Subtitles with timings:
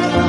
[0.00, 0.27] Hoy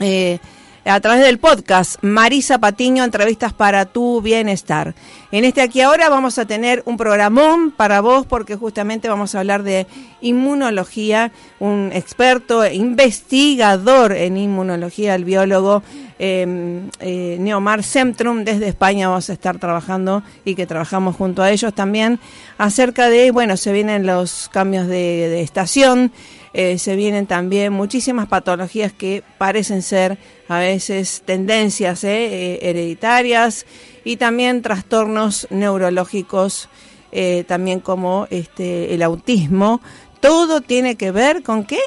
[0.00, 0.38] Eh,
[0.84, 4.94] a través del podcast Marisa Patiño, entrevistas para tu bienestar.
[5.30, 9.40] En este aquí ahora vamos a tener un programón para vos porque justamente vamos a
[9.40, 9.86] hablar de
[10.20, 15.82] inmunología, un experto, investigador en inmunología, el biólogo
[16.18, 21.50] eh, eh, Neomar Centrum desde España vamos a estar trabajando y que trabajamos junto a
[21.50, 22.18] ellos también
[22.56, 26.10] acerca de, bueno, se vienen los cambios de estación,
[26.52, 33.66] eh, se vienen también muchísimas patologías que parecen ser a veces tendencias eh, eh, hereditarias
[34.04, 36.68] y también trastornos neurológicos,
[37.12, 39.80] eh, también como este, el autismo.
[40.20, 41.80] Todo tiene que ver con qué?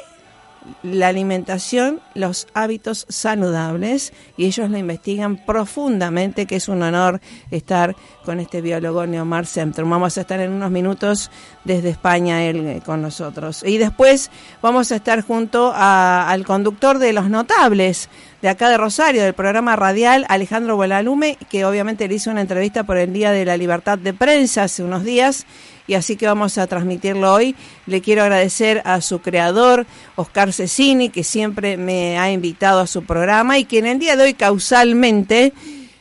[0.82, 7.96] La alimentación, los hábitos saludables y ellos lo investigan profundamente, que es un honor estar
[8.24, 9.90] con este biólogo Neomar Centrum.
[9.90, 11.30] Vamos a estar en unos minutos
[11.64, 13.62] desde España él eh, con nosotros.
[13.64, 14.30] Y después
[14.60, 18.08] vamos a estar junto a- al conductor de Los Notables
[18.40, 22.82] de acá de Rosario, del programa radial Alejandro Buelalume, que obviamente le hizo una entrevista
[22.84, 25.46] por el Día de la Libertad de Prensa hace unos días
[25.86, 27.54] y así que vamos a transmitirlo hoy.
[27.86, 33.04] Le quiero agradecer a su creador, Oscar Cecini, que siempre me ha invitado a su
[33.04, 35.52] programa y que en el día de hoy causalmente,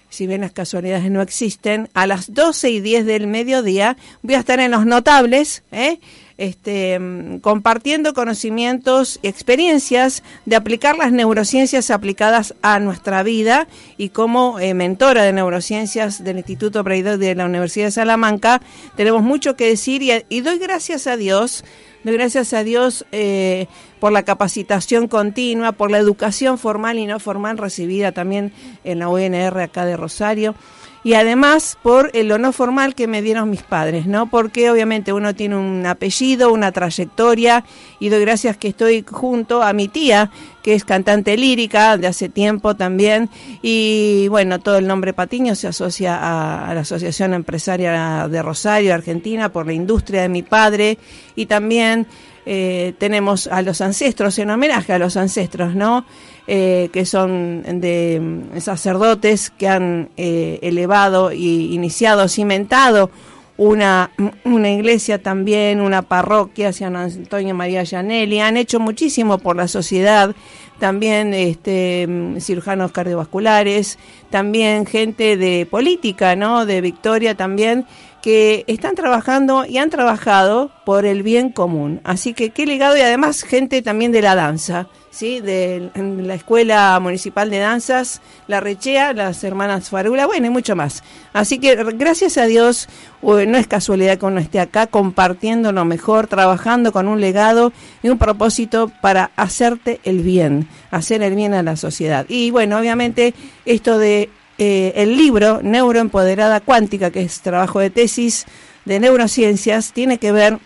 [0.10, 4.40] si bien las casualidades no existen, a las 12 y 10 del mediodía voy a
[4.40, 6.00] estar en Los Notables, ¿eh?
[6.42, 7.00] Este,
[7.42, 14.74] compartiendo conocimientos y experiencias de aplicar las neurociencias aplicadas a nuestra vida y como eh,
[14.74, 18.60] mentora de neurociencias del Instituto Breidot de la Universidad de Salamanca,
[18.96, 21.64] tenemos mucho que decir y, y doy gracias a Dios,
[22.04, 23.68] doy gracias a Dios eh,
[24.00, 28.52] por la capacitación continua, por la educación formal y no formal recibida también
[28.84, 30.56] en la UNR acá de Rosario
[31.04, 34.30] y además por el no formal que me dieron mis padres, ¿no?
[34.30, 37.64] Porque obviamente uno tiene un apellido, una trayectoria
[38.00, 40.32] y doy gracias que estoy junto a mi tía,
[40.62, 43.30] que es cantante lírica de hace tiempo también
[43.62, 48.94] y bueno, todo el nombre Patiño se asocia a, a la Asociación Empresaria de Rosario,
[48.94, 50.98] Argentina, por la industria de mi padre
[51.36, 52.08] y también
[52.46, 56.06] eh, tenemos a los ancestros, en homenaje a los ancestros, ¿no?
[56.48, 63.12] Eh, que son de mm, sacerdotes que han eh, elevado y iniciado, cimentado
[63.58, 64.10] una,
[64.44, 70.34] una iglesia también, una parroquia, San Antonio María Gianelli, han hecho muchísimo por la sociedad,
[70.80, 72.10] también este,
[72.40, 74.00] cirujanos cardiovasculares,
[74.32, 76.66] también gente de política, ¿no?
[76.66, 77.86] De Victoria también,
[78.22, 82.02] que están trabajando y han trabajado por el bien común.
[82.04, 85.40] Así que qué legado y además gente también de la danza, ¿sí?
[85.40, 91.04] De la Escuela Municipal de Danzas, La Rechea, las hermanas Farula, bueno, y mucho más.
[91.34, 92.90] Así que gracias a Dios,
[93.22, 98.10] no es casualidad que uno esté acá compartiendo lo mejor, trabajando con un legado y
[98.10, 102.26] un propósito para hacerte el bien, hacer el bien a la sociedad.
[102.30, 103.34] Y bueno, obviamente
[103.66, 104.30] esto de
[104.64, 108.46] eh, el libro Neuroempoderada Cuántica, que es trabajo de tesis
[108.86, 110.60] de neurociencias, tiene que ver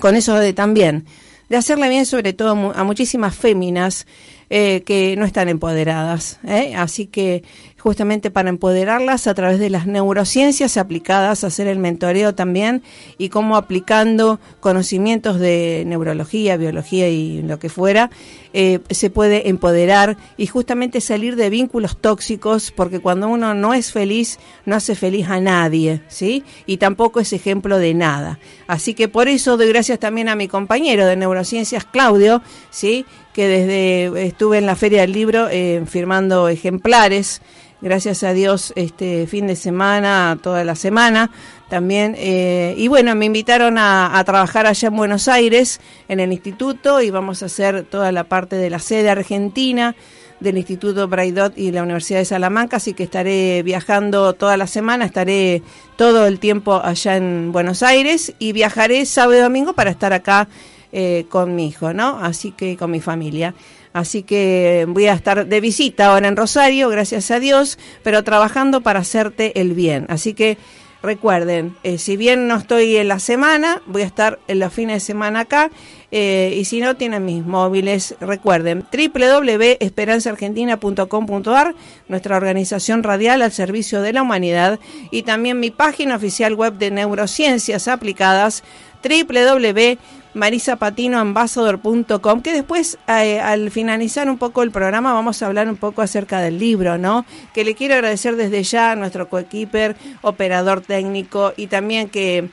[0.00, 1.04] con eso de también,
[1.50, 4.06] de hacerle bien sobre todo a muchísimas féminas
[4.54, 6.38] eh, que no están empoderadas.
[6.44, 6.74] ¿eh?
[6.76, 7.42] Así que
[7.78, 12.82] justamente para empoderarlas a través de las neurociencias aplicadas, hacer el mentoreo también
[13.16, 18.10] y cómo aplicando conocimientos de neurología, biología y lo que fuera,
[18.52, 23.90] eh, se puede empoderar y justamente salir de vínculos tóxicos, porque cuando uno no es
[23.90, 26.44] feliz, no hace feliz a nadie, ¿sí?
[26.66, 28.38] Y tampoco es ejemplo de nada.
[28.66, 33.06] Así que por eso doy gracias también a mi compañero de neurociencias, Claudio, ¿sí?
[33.32, 37.40] Que desde estuve en la Feria del Libro eh, firmando ejemplares
[37.82, 41.30] gracias a Dios, este fin de semana, toda la semana
[41.68, 42.14] también.
[42.16, 47.10] Eh, y bueno, me invitaron a, trabajar allá en Buenos Aires, en el instituto, y
[47.10, 49.94] vamos a hacer toda la parte de la sede argentina
[50.40, 55.04] del Instituto Braidot y la Universidad de Salamanca, así que estaré viajando toda la semana,
[55.04, 55.62] estaré
[55.96, 60.48] todo el tiempo allá en Buenos Aires y viajaré sábado y domingo para estar acá
[60.92, 62.18] eh, con mi hijo, ¿no?
[62.18, 63.54] Así que con mi familia.
[63.92, 68.82] Así que voy a estar de visita ahora en Rosario, gracias a Dios, pero trabajando
[68.82, 70.06] para hacerte el bien.
[70.08, 70.56] Así que
[71.02, 74.94] recuerden, eh, si bien no estoy en la semana, voy a estar en los fines
[74.96, 75.70] de semana acá.
[76.10, 81.74] Eh, y si no tienen mis móviles, recuerden www.esperanzaargentina.com.ar,
[82.08, 84.78] nuestra organización radial al servicio de la humanidad,
[85.10, 88.62] y también mi página oficial web de neurociencias aplicadas
[89.02, 89.98] www
[90.34, 96.02] marisapatinoambassador.com, que después eh, al finalizar un poco el programa vamos a hablar un poco
[96.02, 97.24] acerca del libro, ¿no?
[97.52, 102.48] Que le quiero agradecer desde ya a nuestro coequiper, operador técnico y también que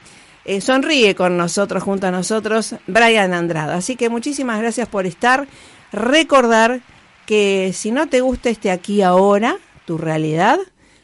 [0.45, 3.75] eh, sonríe con nosotros, junto a nosotros, Brian Andrada.
[3.75, 5.47] Así que muchísimas gracias por estar.
[5.91, 6.81] Recordar
[7.25, 10.59] que si no te gusta este aquí ahora, tu realidad,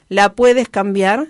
[0.10, 1.28] la puedes cambiar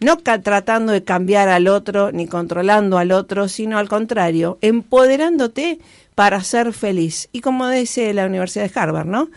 [0.00, 5.78] no tratando de cambiar al otro ni controlando al otro, sino al contrario, empoderándote
[6.14, 7.28] para ser feliz.
[7.32, 9.28] Y como dice la Universidad de Harvard, ¿no?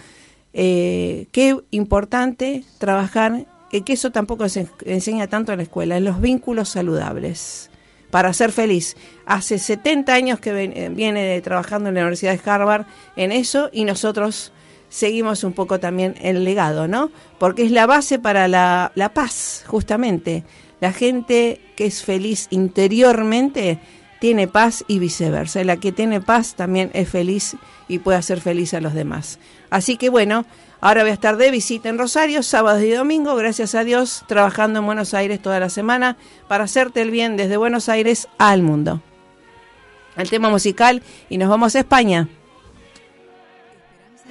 [0.53, 6.19] Eh, qué importante trabajar, que eso tampoco se enseña tanto en la escuela, en los
[6.19, 7.69] vínculos saludables
[8.11, 8.95] para ser feliz.
[9.25, 12.85] Hace 70 años que eh, viene trabajando en la Universidad de Harvard
[13.15, 14.51] en eso y nosotros
[14.91, 17.09] seguimos un poco también el legado, ¿no?
[17.39, 20.43] Porque es la base para la, la paz, justamente.
[20.81, 23.79] La gente que es feliz interiormente
[24.19, 25.63] tiene paz y viceversa.
[25.63, 27.55] La que tiene paz también es feliz
[27.87, 29.39] y puede hacer feliz a los demás.
[29.69, 30.45] Así que bueno,
[30.81, 34.79] ahora voy a estar de visita en Rosario, sábado y domingo, gracias a Dios, trabajando
[34.79, 36.17] en Buenos Aires toda la semana
[36.49, 39.01] para hacerte el bien desde Buenos Aires al mundo.
[40.17, 42.27] El tema musical y nos vamos a España.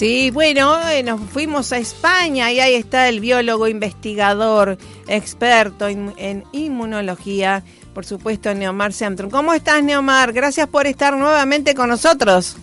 [0.00, 6.14] Sí, bueno, eh, nos fuimos a España y ahí está el biólogo, investigador, experto en,
[6.16, 9.30] en inmunología, por supuesto, Neomar Semtrum.
[9.30, 10.32] ¿Cómo estás, Neomar?
[10.32, 12.56] Gracias por estar nuevamente con nosotros.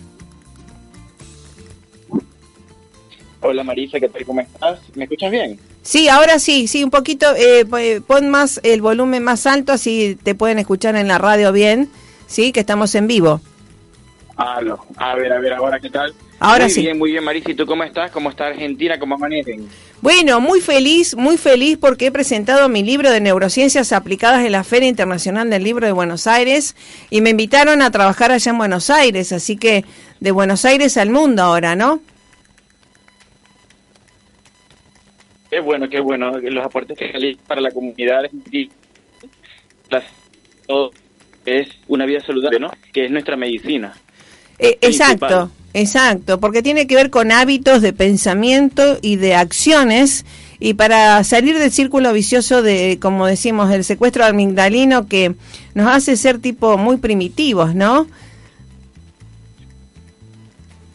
[3.40, 4.24] Hola Marisa, ¿qué tal?
[4.24, 4.80] ¿Cómo estás?
[4.96, 5.60] ¿Me escuchas bien?
[5.82, 10.18] Sí, ahora sí, sí, un poquito, eh, p- pon más el volumen más alto, así
[10.24, 11.88] te pueden escuchar en la radio bien,
[12.26, 13.40] sí, que estamos en vivo.
[14.36, 14.84] Ah, no.
[14.96, 16.12] A ver, a ver, ahora qué tal.
[16.40, 16.80] Ahora muy sí.
[16.82, 17.50] bien, muy bien, Marisa.
[17.50, 18.10] ¿Y tú cómo estás?
[18.12, 18.98] ¿Cómo está Argentina?
[18.98, 19.68] ¿Cómo amanecen?
[20.00, 24.62] Bueno, muy feliz, muy feliz porque he presentado mi libro de neurociencias aplicadas en la
[24.62, 26.76] Feria Internacional del Libro de Buenos Aires
[27.10, 29.84] y me invitaron a trabajar allá en Buenos Aires, así que
[30.20, 32.00] de Buenos Aires al mundo ahora, ¿no?
[35.50, 36.38] Qué bueno, qué bueno.
[36.38, 38.70] Los aportes que salí para la comunidad argentina.
[41.44, 42.70] Es una vida saludable, ¿no?
[42.92, 43.94] Que es nuestra medicina.
[44.58, 45.50] Eh, exacto, Principal.
[45.80, 50.24] Exacto, porque tiene que ver con hábitos de pensamiento y de acciones
[50.60, 55.34] y para salir del círculo vicioso de, como decimos, del secuestro amigdalino que
[55.74, 58.06] nos hace ser tipo muy primitivos, ¿no?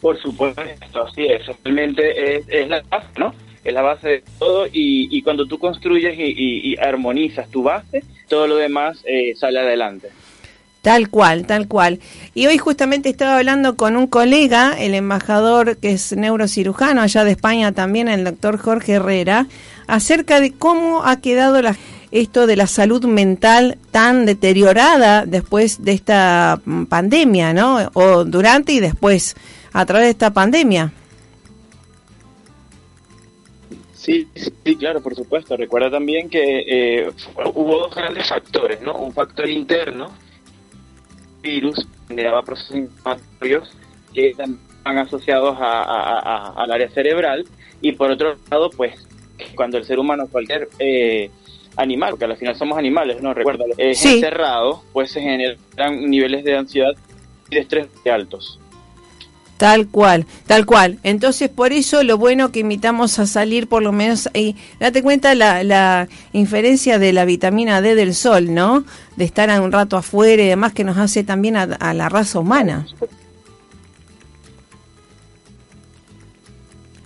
[0.00, 0.60] Por supuesto,
[1.06, 1.42] así es.
[1.64, 3.34] Realmente es, es la base, ¿no?
[3.64, 7.62] Es la base de todo y, y cuando tú construyes y, y- y armonizas tu
[7.62, 10.08] base, todo lo demás eh, sale adelante.
[10.84, 11.98] Tal cual, tal cual.
[12.34, 17.30] Y hoy justamente estaba hablando con un colega, el embajador que es neurocirujano allá de
[17.30, 19.46] España también, el doctor Jorge Herrera,
[19.86, 21.74] acerca de cómo ha quedado la,
[22.10, 27.78] esto de la salud mental tan deteriorada después de esta mm, pandemia, ¿no?
[27.94, 29.36] O durante y después,
[29.72, 30.92] a través de esta pandemia.
[33.94, 35.56] Sí, sí, claro, por supuesto.
[35.56, 37.10] Recuerda también que eh,
[37.54, 38.98] hubo dos grandes factores, ¿no?
[38.98, 40.12] Un factor interno,
[41.44, 43.70] virus, generaba procesos inflamatorios
[44.12, 44.32] que
[44.82, 47.44] van asociados a- a- a- al área cerebral,
[47.80, 48.94] y por otro lado, pues,
[49.54, 51.30] cuando el ser humano, cualquier eh,
[51.76, 53.34] animal, porque al final somos animales, ¿no?
[53.34, 54.14] Recuerda, es Sí.
[54.14, 56.92] encerrado, pues se generan niveles de ansiedad
[57.50, 58.60] y de estrés muy altos.
[59.56, 60.98] Tal cual, tal cual.
[61.04, 65.34] Entonces, por eso lo bueno que invitamos a salir, por lo menos, y date cuenta
[65.36, 68.84] la, la inferencia de la vitamina D del sol, ¿no?
[69.16, 72.40] De estar un rato afuera y demás, que nos hace también a, a la raza
[72.40, 72.84] humana.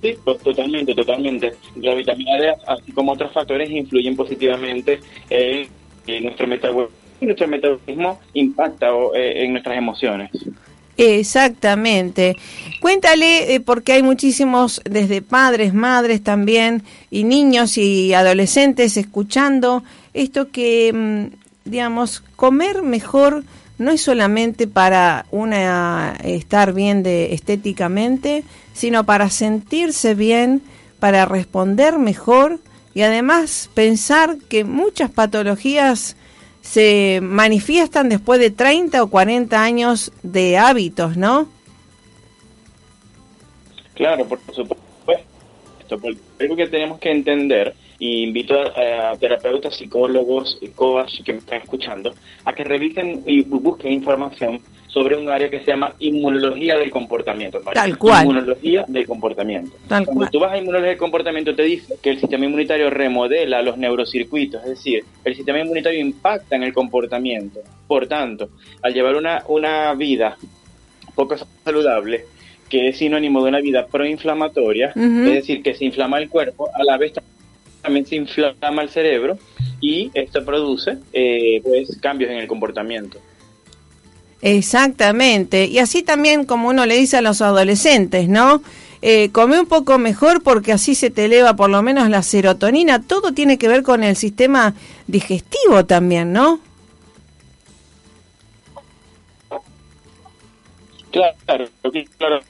[0.00, 1.54] Sí, pues, totalmente, totalmente.
[1.76, 5.68] La vitamina D, así como otros factores, influyen positivamente en,
[6.06, 6.96] en nuestro metabolismo.
[7.20, 10.30] Y nuestro metabolismo impacta eh, en nuestras emociones.
[10.98, 12.36] Exactamente.
[12.80, 20.50] Cuéntale, eh, porque hay muchísimos, desde padres, madres también, y niños y adolescentes escuchando esto
[20.50, 23.44] que, mm, digamos, comer mejor
[23.78, 30.62] no es solamente para una estar bien de estéticamente, sino para sentirse bien,
[30.98, 32.58] para responder mejor
[32.92, 36.16] y además pensar que muchas patologías
[36.68, 41.48] se manifiestan después de 30 o 40 años de hábitos, ¿no?
[43.94, 44.84] Claro, por supuesto.
[46.38, 52.12] Algo que tenemos que entender, y invito a, terapeutas, psicólogos y que me están escuchando,
[52.44, 57.60] a que revisen y busquen información sobre un área que se llama inmunología del comportamiento.
[57.72, 58.24] Tal cual.
[58.24, 59.76] Inmunología del comportamiento.
[59.86, 60.30] Tal Cuando cual.
[60.30, 64.62] tú vas a inmunología del comportamiento te dice que el sistema inmunitario remodela los neurocircuitos,
[64.62, 67.60] es decir, el sistema inmunitario impacta en el comportamiento.
[67.86, 68.48] Por tanto,
[68.82, 70.36] al llevar una, una vida
[71.14, 72.24] poco saludable,
[72.68, 75.28] que es sinónimo de una vida proinflamatoria, Ujú.
[75.28, 77.12] es decir, que se inflama el cuerpo, a la vez
[77.82, 79.38] también se inflama el cerebro
[79.80, 83.18] y esto produce eh, pues cambios en el comportamiento.
[84.40, 85.66] Exactamente.
[85.66, 88.62] Y así también como uno le dice a los adolescentes, ¿no?
[89.02, 93.02] eh, come un poco mejor porque así se te eleva por lo menos la serotonina.
[93.02, 94.74] Todo tiene que ver con el sistema
[95.06, 96.60] digestivo también, ¿no?
[101.10, 101.36] Claro,
[102.16, 102.40] claro.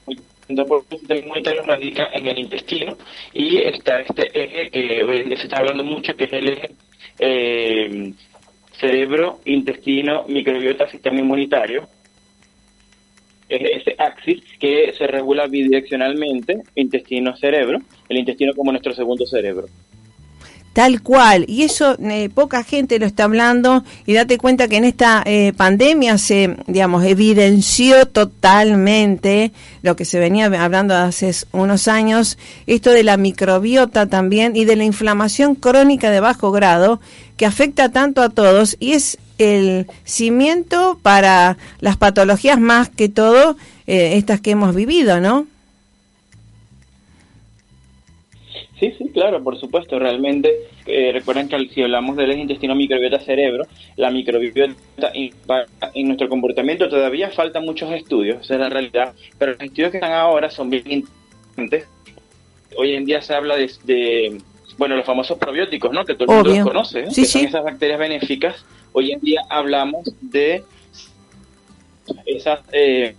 [0.47, 2.97] Entonces, el radica en el intestino
[3.33, 6.71] y está este eje que en día se está hablando mucho, que es el eje
[7.19, 8.13] eh,
[8.79, 11.87] cerebro, intestino, microbiota, sistema inmunitario.
[13.47, 19.67] Es ese axis que se regula bidireccionalmente, intestino-cerebro, el intestino como nuestro segundo cerebro.
[20.73, 24.85] Tal cual, y eso eh, poca gente lo está hablando y date cuenta que en
[24.85, 32.37] esta eh, pandemia se, digamos, evidenció totalmente lo que se venía hablando hace unos años,
[32.67, 37.01] esto de la microbiota también y de la inflamación crónica de bajo grado
[37.35, 43.57] que afecta tanto a todos y es el cimiento para las patologías más que todo
[43.87, 45.47] eh, estas que hemos vivido, ¿no?
[48.79, 49.99] Sí, sí, claro, por supuesto.
[49.99, 53.65] Realmente, eh, recuerden que si hablamos del intestino microbiota cerebro,
[53.97, 54.73] la microbiota
[55.13, 59.97] en nuestro comportamiento todavía faltan muchos estudios, esa es la realidad, pero los estudios que
[59.97, 60.83] están ahora son bien
[61.57, 61.87] interesantes.
[62.77, 64.37] Hoy en día se habla de,
[64.77, 66.05] bueno, los famosos probióticos, ¿no?
[66.05, 67.07] Que todo el mundo conoce, ¿eh?
[67.13, 68.65] que son esas bacterias benéficas.
[68.93, 70.63] Hoy en día hablamos de
[72.25, 73.15] esas eh,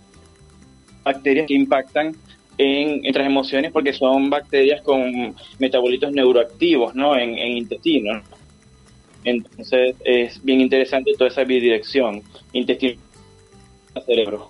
[1.03, 2.15] bacterias que impactan
[2.57, 7.15] en nuestras emociones porque son bacterias con metabolitos neuroactivos, ¿no?
[7.15, 8.21] En, en intestino.
[9.23, 12.99] Entonces es bien interesante toda esa bidirección, intestino
[14.05, 14.49] cerebro.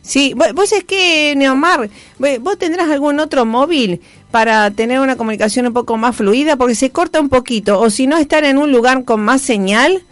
[0.00, 1.88] Sí, vos es que, Neomar,
[2.40, 6.90] vos tendrás algún otro móvil para tener una comunicación un poco más fluida, porque se
[6.90, 10.02] corta un poquito, o si no, estar en un lugar con más señal,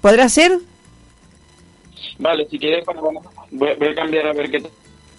[0.00, 0.58] ¿podrá ser?
[2.18, 2.84] Vale, si quieres,
[3.50, 4.62] voy, voy a cambiar a ver qué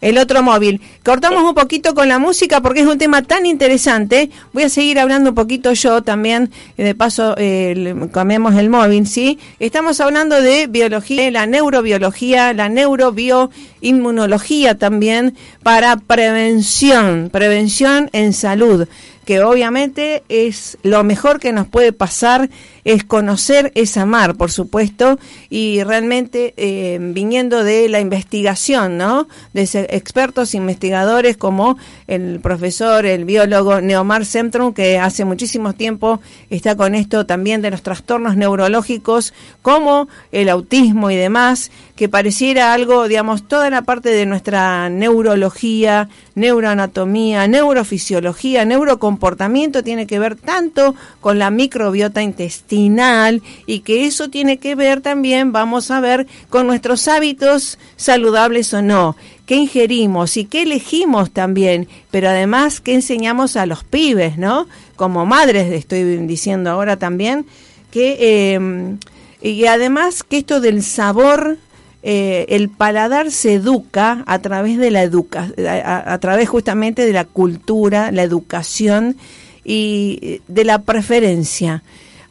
[0.03, 0.81] el otro móvil.
[1.03, 4.29] Cortamos un poquito con la música porque es un tema tan interesante.
[4.51, 9.39] Voy a seguir hablando un poquito yo también, de paso eh, cambiamos el móvil, ¿sí?
[9.59, 18.89] Estamos hablando de biología, la neurobiología, la neurobioinmunología también para prevención, prevención en salud
[19.25, 22.49] que obviamente es lo mejor que nos puede pasar
[22.85, 25.19] es conocer es amar, por supuesto,
[25.49, 29.27] y realmente eh, viniendo de la investigación, ¿no?
[29.53, 36.19] De expertos investigadores como el profesor, el biólogo Neomar Semtrum, que hace muchísimo tiempo
[36.49, 42.73] está con esto también de los trastornos neurológicos, como el autismo y demás, que pareciera
[42.73, 50.95] algo, digamos, toda la parte de nuestra neurología, neuroanatomía, neurofisiología, neurocomportamiento tiene que ver tanto
[51.21, 56.67] con la microbiota intestinal y que eso tiene que ver también, vamos a ver, con
[56.67, 63.55] nuestros hábitos saludables o no, qué ingerimos y qué elegimos también, pero además qué enseñamos
[63.55, 64.67] a los pibes, ¿no?
[64.95, 67.45] Como madres, estoy diciendo ahora también,
[67.91, 68.17] que...
[68.19, 68.97] Eh,
[69.45, 71.57] y además que esto del sabor
[72.05, 75.49] eh, el paladar se educa a través de la educa,
[75.85, 79.15] a, través justamente de la cultura, la educación
[79.63, 81.81] y de la preferencia.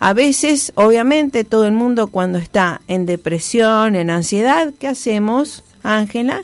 [0.04, 6.42] A veces, obviamente, todo el mundo cuando está en depresión, en ansiedad, ¿qué hacemos, Ángela?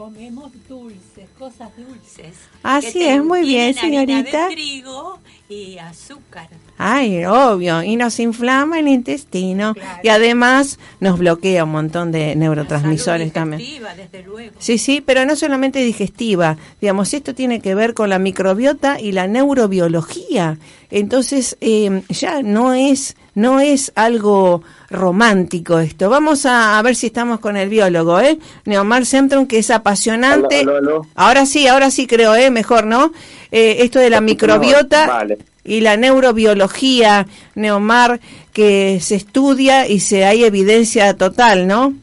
[0.00, 2.34] Comemos dulces, cosas dulces.
[2.62, 4.48] Así es, muy bien, señorita.
[4.48, 6.48] De trigo y azúcar.
[6.78, 13.30] Ay, obvio, y nos inflama el intestino y además nos bloquea un montón de neurotransmisores
[13.34, 13.60] también.
[13.94, 14.54] Desde luego.
[14.58, 19.12] Sí, sí, pero no solamente digestiva, digamos, esto tiene que ver con la microbiota y
[19.12, 20.56] la neurobiología.
[20.90, 26.10] Entonces, eh, ya no es, no es algo romántico esto.
[26.10, 28.38] Vamos a, ver si estamos con el biólogo, ¿eh?
[28.64, 30.66] Neomar Semtron, que es apasionante.
[31.14, 32.50] Ahora sí, ahora sí creo, ¿eh?
[32.50, 33.12] Mejor, ¿no?
[33.52, 35.06] Eh, esto de la microbiota.
[35.06, 38.20] Vale y la neurobiología, Neomar,
[38.52, 41.94] que se estudia y se hay evidencia total, ¿no?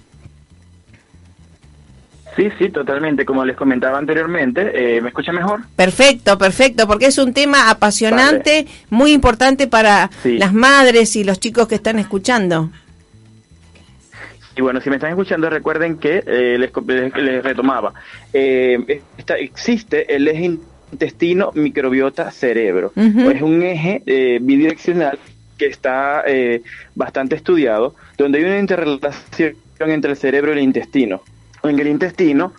[2.38, 3.26] Sí, sí, totalmente.
[3.26, 5.62] Como les comentaba anteriormente, eh, ¿me escucha mejor?
[5.76, 11.67] Perfecto, perfecto, porque es un tema apasionante, muy importante para las madres y los chicos
[11.67, 12.69] que están escuchando.
[14.56, 16.71] Y bueno, si me están escuchando, recuerden que eh, les,
[17.15, 17.93] les, retomaba.
[18.34, 19.02] Eh,
[19.39, 20.58] existe el eje
[20.91, 22.91] intestino, microbiota, cerebro.
[22.95, 25.19] Es un eje eh, bidireccional
[25.58, 26.62] que está eh,
[26.95, 31.21] bastante estudiado, donde hay una interrelación entre el cerebro y el intestino.
[31.69, 32.53] En el intestino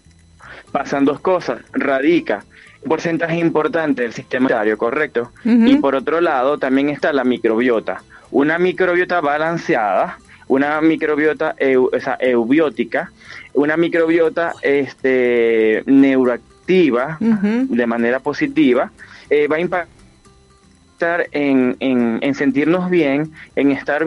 [0.72, 2.44] pasan dos cosas, radica
[2.82, 5.32] un porcentaje importante del sistema inmunitario, ¿correcto?
[5.44, 8.02] Y por otro lado también está la microbiota.
[8.30, 13.10] Una microbiota balanceada, una microbiota eubiótica,
[13.54, 18.90] una microbiota este, neuroactiva de manera positiva,
[19.30, 24.06] eh, va a impactar en, en, en sentirnos bien, en estar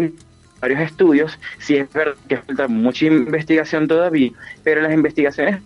[0.62, 4.32] varios estudios, si es verdad que falta mucha investigación todavía,
[4.64, 5.60] pero las investigaciones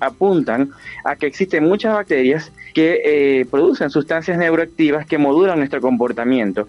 [0.00, 0.70] apuntan
[1.04, 6.68] a que existen muchas bacterias que eh, producen sustancias neuroactivas que modulan nuestro comportamiento.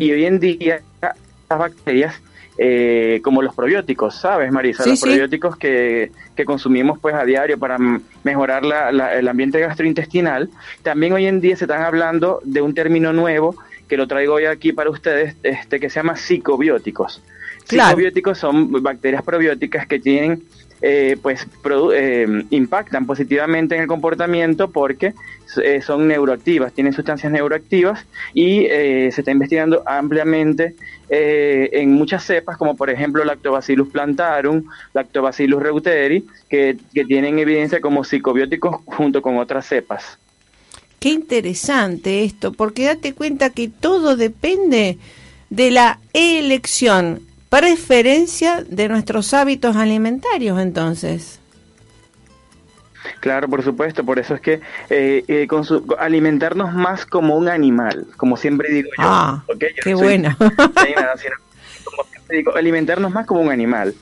[0.00, 2.14] Y, hoy en día estas bacterias,
[2.58, 4.82] eh, como los probióticos, ¿sabes, Marisa?
[4.84, 5.06] Sí, los sí.
[5.06, 7.78] probióticos que, que consumimos pues a diario para
[8.24, 10.50] mejorar la- la- el ambiente gastrointestinal,
[10.82, 13.54] también hoy en día se están hablando de un término nuevo
[13.88, 17.22] que lo traigo hoy aquí para ustedes, este que se llama psicobióticos.
[17.66, 17.90] Claro.
[17.90, 20.42] Psicobióticos son bacterias probióticas que tienen
[20.84, 25.14] eh, pues produ- eh, impactan positivamente en el comportamiento porque
[25.62, 30.74] eh, son neuroactivas, tienen sustancias neuroactivas y eh, se está investigando ampliamente
[31.08, 37.80] eh, en muchas cepas, como por ejemplo Lactobacillus plantarum, Lactobacillus reuteri, que, que tienen evidencia
[37.80, 40.18] como psicobióticos junto con otras cepas.
[41.02, 44.98] Qué interesante esto, porque date cuenta que todo depende
[45.50, 51.40] de la elección, preferencia de nuestros hábitos alimentarios, entonces.
[53.18, 54.60] Claro, por supuesto, por eso es que
[54.90, 59.02] eh, eh, consu- alimentarnos más como un animal, como siempre digo yo.
[59.04, 60.14] Ah, qué no soy
[61.20, 61.34] sino
[61.84, 63.92] como siempre digo, alimentarnos más como un animal.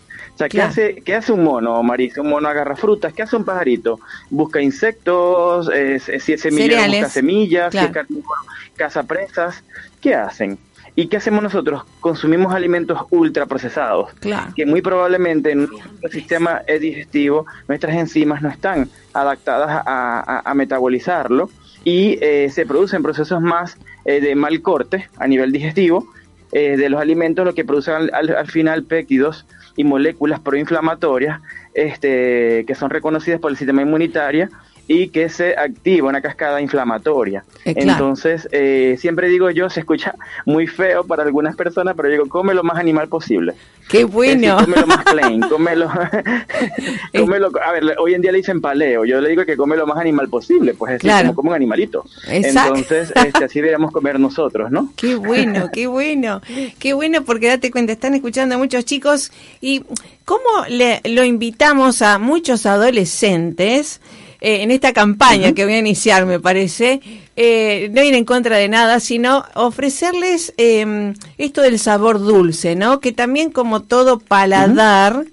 [0.40, 0.70] O sea, ¿qué, Claro.
[0.70, 2.22] hace, ¿qué hace un mono, Marisa?
[2.22, 3.12] Un mono agarra frutas.
[3.12, 4.00] ¿Qué hace un pajarito?
[4.30, 7.00] Busca insectos, eh, si es Cereales.
[7.00, 7.92] busca semillas, si es Claro.
[7.92, 8.40] carnívoro,
[8.74, 9.62] caza presas.
[10.00, 10.56] ¿Qué hacen?
[10.96, 11.82] ¿Y qué hacemos nosotros?
[12.00, 14.54] Consumimos alimentos ultraprocesados Claro.
[14.56, 19.82] que muy probablemente en nuestro sistema eh, digestivo nuestras enzimas no están adaptadas a,
[20.20, 21.50] a- a metabolizarlo
[21.84, 23.76] y eh, se producen procesos más
[24.06, 26.06] eh, de mal corte a nivel digestivo
[26.52, 29.44] eh, de los alimentos, lo que producen al, al- al final péptidos
[29.76, 31.40] y moléculas proinflamatorias
[31.74, 34.48] este, que son reconocidas por el sistema inmunitario
[34.92, 37.44] y que se activa una cascada inflamatoria.
[37.64, 37.90] Eh, claro.
[37.92, 42.54] Entonces, eh, siempre digo yo, se escucha muy feo para algunas personas, pero digo, come
[42.54, 43.54] lo más animal posible.
[43.88, 44.56] Qué Es bueno.
[44.56, 45.88] decir, come lo más plain, cómelo,
[47.14, 49.86] cómelo- a ver, hoy en día le dicen paleo, yo le digo que come lo
[49.86, 51.28] más animal posible, pues es decir, Claro.
[51.28, 52.04] como, como un animalito.
[52.28, 52.74] Exacto.
[52.74, 54.92] Entonces, este, así deberíamos comer nosotros, ¿no?
[54.96, 56.40] Qué bueno, qué bueno,
[56.80, 59.84] qué bueno porque date cuenta, están escuchando a muchos chicos y
[60.24, 64.00] cómo le, lo invitamos a muchos adolescentes
[64.40, 67.00] eh, en esta campaña que voy a iniciar, me parece,
[67.36, 73.00] eh, no ir en contra de nada, sino ofrecerles eh, esto del sabor dulce, ¿no?
[73.00, 75.24] Que también como todo paladar...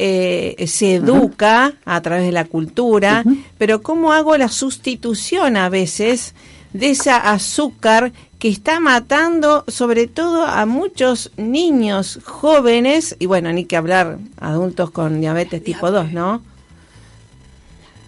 [0.00, 3.24] eh, se educa a través de la cultura,
[3.56, 6.34] pero ¿cómo hago la sustitución a veces
[6.72, 13.64] de esa azúcar que está matando sobre todo a muchos niños jóvenes y bueno, ni
[13.64, 16.42] que hablar adultos con diabetes tipo 2, ¿no?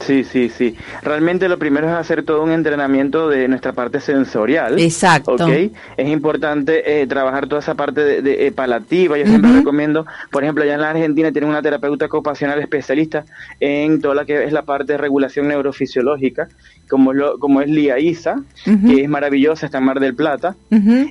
[0.00, 0.76] Sí, sí, sí.
[1.02, 4.78] Realmente lo primero es hacer todo un entrenamiento de nuestra parte sensorial.
[4.80, 5.32] Exacto.
[5.34, 5.72] ¿ok?
[5.96, 9.18] Es importante eh, trabajar toda esa parte de, de, eh, palativa.
[9.18, 13.24] Yo siempre recomiendo, por ejemplo, allá en la Argentina tienen una terapeuta ocupacional especialista
[13.60, 16.48] en toda la que es la parte de regulación neurofisiológica,
[16.88, 20.56] como, lo, como es Lía Isa, que es maravillosa, está en Mar del Plata.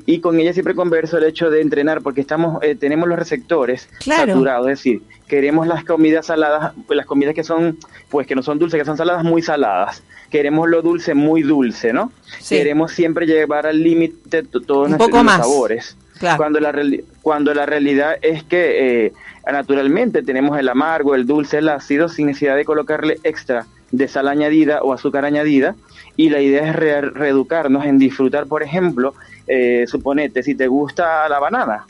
[0.05, 3.87] Y con ella siempre converso el hecho de entrenar, porque estamos, eh, tenemos los receptores
[3.99, 4.33] Claro.
[4.33, 7.77] saturados, es decir, queremos las comidas saladas, las comidas que son,
[8.09, 10.03] pues que no son dulces, que son saladas muy saladas.
[10.29, 12.11] Queremos lo dulce muy dulce, ¿no?
[12.39, 12.57] Sí.
[12.57, 15.95] Queremos siempre llevar al límite todos nuestros sabores.
[16.19, 16.35] Claro.
[16.37, 16.73] Cuando la
[17.21, 19.13] cuando la realidad es que eh,
[19.49, 24.27] naturalmente tenemos el amargo, el dulce, el ácido sin necesidad de colocarle extra de sal
[24.27, 25.75] añadida o azúcar añadida
[26.17, 29.13] y la idea es re- reeducarnos en disfrutar, por ejemplo,
[29.47, 31.85] eh, suponete, si te gusta la banana,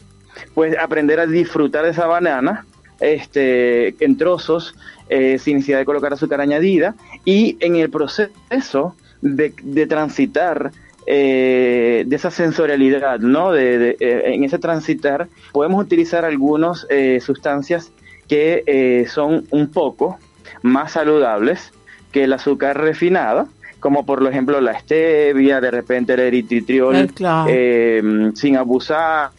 [0.54, 2.66] pues aprender a disfrutar de esa banana
[3.00, 4.76] este, en trozos
[5.10, 10.72] eh, sin necesidad de colocar azúcar añadida y en el proceso de, de transitar
[11.06, 13.52] eh, de esa sensorialidad, ¿no?
[13.52, 16.86] De, de, eh, en ese transitar podemos utilizar algunas
[17.22, 17.92] sustancias
[18.28, 20.20] que eh, son un poco
[20.62, 21.72] más saludables
[22.12, 23.48] que el azúcar refinada,
[23.80, 27.50] como por ejemplo la stevia, de repente el eritritriol, Eh, claro.
[27.52, 29.32] eh, sin abusar,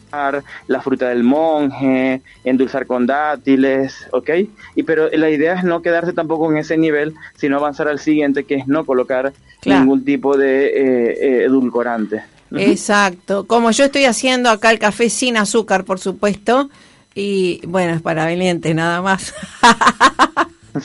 [0.67, 4.29] la fruta del monje, endulzar con dátiles, ¿ok?
[4.75, 8.43] Y pero la idea es no quedarse tampoco en ese nivel, sino avanzar al siguiente,
[8.43, 9.81] que es no colocar Claro.
[9.81, 12.23] ningún tipo de eh, eh, edulcorante.
[12.55, 13.45] Exacto.
[13.45, 16.69] Como yo estoy haciendo acá el café sin azúcar, por supuesto,
[17.13, 19.33] y bueno, es para valientes nada más.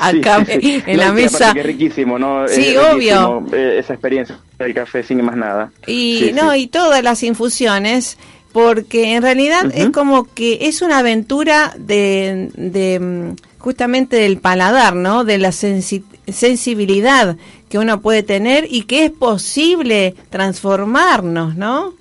[0.00, 0.82] Acá sí, sí.
[0.86, 1.52] en la aparte mesa.
[1.54, 2.46] que es riquísimo, ¿no?
[2.48, 3.46] Sí, Es riquísimo, obvio.
[3.56, 5.70] eh, esa experiencia del café sin más nada.
[5.86, 8.18] Y no, y todas las infusiones,
[8.56, 14.96] porque en realidad es como que es una aventura de, de mm, justamente del paladar,
[14.96, 15.24] ¿no?
[15.24, 17.36] De la sensi- sensibilidad
[17.68, 21.92] que uno puede tener y que es posible transformarnos, ¿no?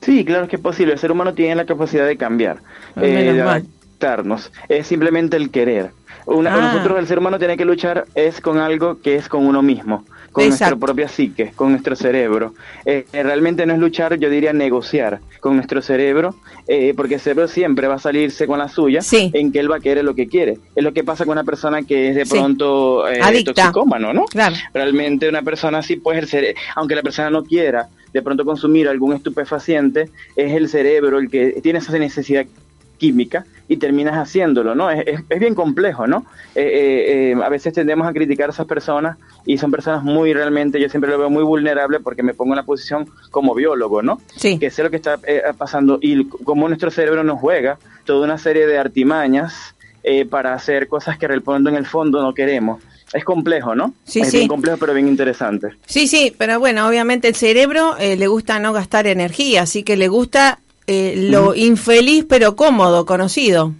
[0.00, 0.94] Sí, claro que es posible.
[0.94, 2.62] El ser humano tiene la capacidad de cambiar,
[2.96, 4.50] Ah, eh, de adaptarnos.
[4.70, 5.90] Es simplemente el querer.
[6.26, 6.72] Una- Ah.
[6.72, 10.04] Nosotros, el ser humano, tiene que luchar es con algo que es con uno mismo,
[10.32, 10.74] con Exacto.
[10.74, 12.54] nuestra propia psique, con nuestro cerebro.
[12.84, 16.34] Eh, realmente no es luchar, yo diría negociar con nuestro cerebro,
[16.66, 19.30] eh, porque el cerebro siempre va a salirse con la suya Sí.
[19.32, 20.58] en que él va a querer lo que quiere.
[20.74, 22.32] Es lo que pasa con una persona que es de Sí.
[22.32, 23.54] pronto eh, Adicta.
[23.54, 24.24] toxicómano, ¿no?
[24.26, 24.56] Claro.
[24.74, 28.88] realmente una persona así, pues el cere- aunque la persona no quiera de pronto consumir
[28.88, 32.44] algún estupefaciente, es el cerebro el que tiene esa necesidad
[32.98, 34.90] química y terminas haciéndolo, ¿no?
[34.90, 36.26] Es, es- es bien complejo, ¿no?
[36.54, 40.32] Eh, eh, eh, a veces tendemos a criticar a esas personas y son personas muy
[40.34, 44.02] realmente, yo siempre lo veo muy vulnerable porque me pongo en la posición como biólogo,
[44.02, 44.20] ¿no?
[44.36, 44.58] Sí.
[44.58, 48.38] Que sé lo que está eh, pasando y cómo nuestro cerebro nos juega toda una
[48.38, 52.82] serie de artimañas eh, para hacer cosas que fondo, en el fondo no queremos.
[53.12, 53.94] Es complejo, ¿no?
[54.04, 54.36] Sí, es sí.
[54.38, 55.68] bien complejo, pero bien interesante.
[55.86, 59.96] Sí, sí, pero bueno, obviamente el cerebro eh, le gusta no gastar energía, así que
[59.96, 63.74] le gusta eh, lo infeliz pero cómodo, conocido.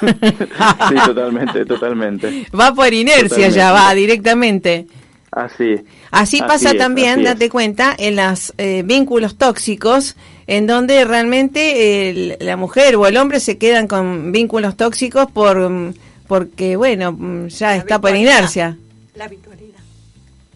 [0.00, 2.46] Sí, totalmente, totalmente.
[2.58, 4.86] Va por inercia ya, va directamente.
[5.30, 5.76] Así.
[6.10, 7.26] Así pasa es, también, así es.
[7.26, 10.16] date cuenta, en los vínculos tóxicos,
[10.46, 15.68] en donde realmente el- la mujer o el hombre se quedan con vínculos tóxicos por
[15.68, 15.92] mm,
[16.26, 18.76] porque, bueno, mm, ya está por inercia.
[19.14, 19.78] La habitualidad.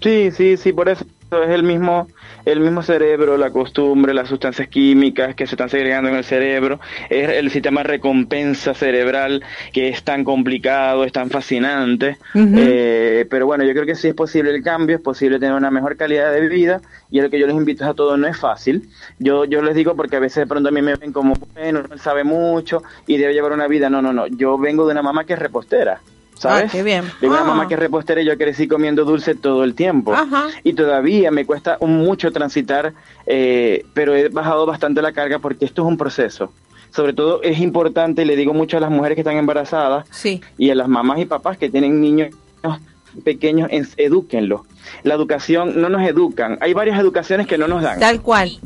[0.03, 2.09] Sí, sí, sí, por eso es el mismo,
[2.45, 6.81] el mismo cerebro, la costumbre, las sustancias químicas que se están segregando en el cerebro,
[7.11, 12.19] es el sistema de recompensa cerebral que es tan complicado, es tan fascinante.
[12.35, 15.71] Eh, pero bueno, yo creo que sí es posible el cambio, es posible tener una
[15.71, 18.37] mejor calidad de vida y es lo que yo les invito a todos, no es
[18.37, 21.35] fácil, yo, yo les digo porque a veces de pronto a mí me ven como,
[21.55, 24.93] bueno, él sabe mucho y debe llevar una vida, no, no, no, yo vengo de
[24.93, 26.01] una mamá que es repostera.
[26.35, 26.65] ¿Sabes?
[26.67, 27.05] Ah, qué bien.
[27.21, 27.45] De una Ah.
[27.45, 30.49] mamá que es repostera y yo crecí comiendo dulce todo el tiempo Ajá.
[30.65, 32.95] y todavía me cuesta mucho transitar,
[33.27, 36.53] eh, pero he bajado bastante la carga porque esto es un proceso.
[36.91, 40.41] Sobre todo es importante, le digo mucho a las mujeres que están embarazadas Sí.
[40.59, 42.35] y a las mamás y papás que tienen niños
[43.25, 44.63] pequeños, en, edúquenlos.
[45.03, 46.57] La educación no nos educan.
[46.63, 48.01] Hay varias educaciones que no nos dan.
[48.01, 48.59] Tal cual.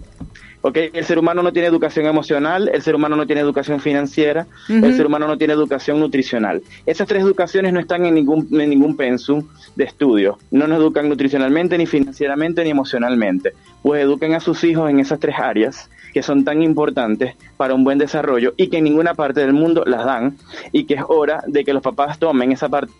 [0.67, 0.77] ¿Ok?
[0.93, 4.95] El ser humano no tiene educación emocional, el ser humano no tiene educación financiera, el
[4.97, 6.61] ser humano no tiene educación nutricional.
[6.85, 10.39] Esas tres educaciones no están en ningún, en ningún pensum de estudio.
[10.51, 13.53] No nos educan nutricionalmente, ni financieramente, ni emocionalmente.
[13.83, 17.85] Pues eduquen a sus hijos en esas tres áreas que son tan importantes para un
[17.85, 20.37] buen desarrollo y que en ninguna parte del mundo las dan
[20.73, 22.93] y que es hora de que los papás tomen esa parte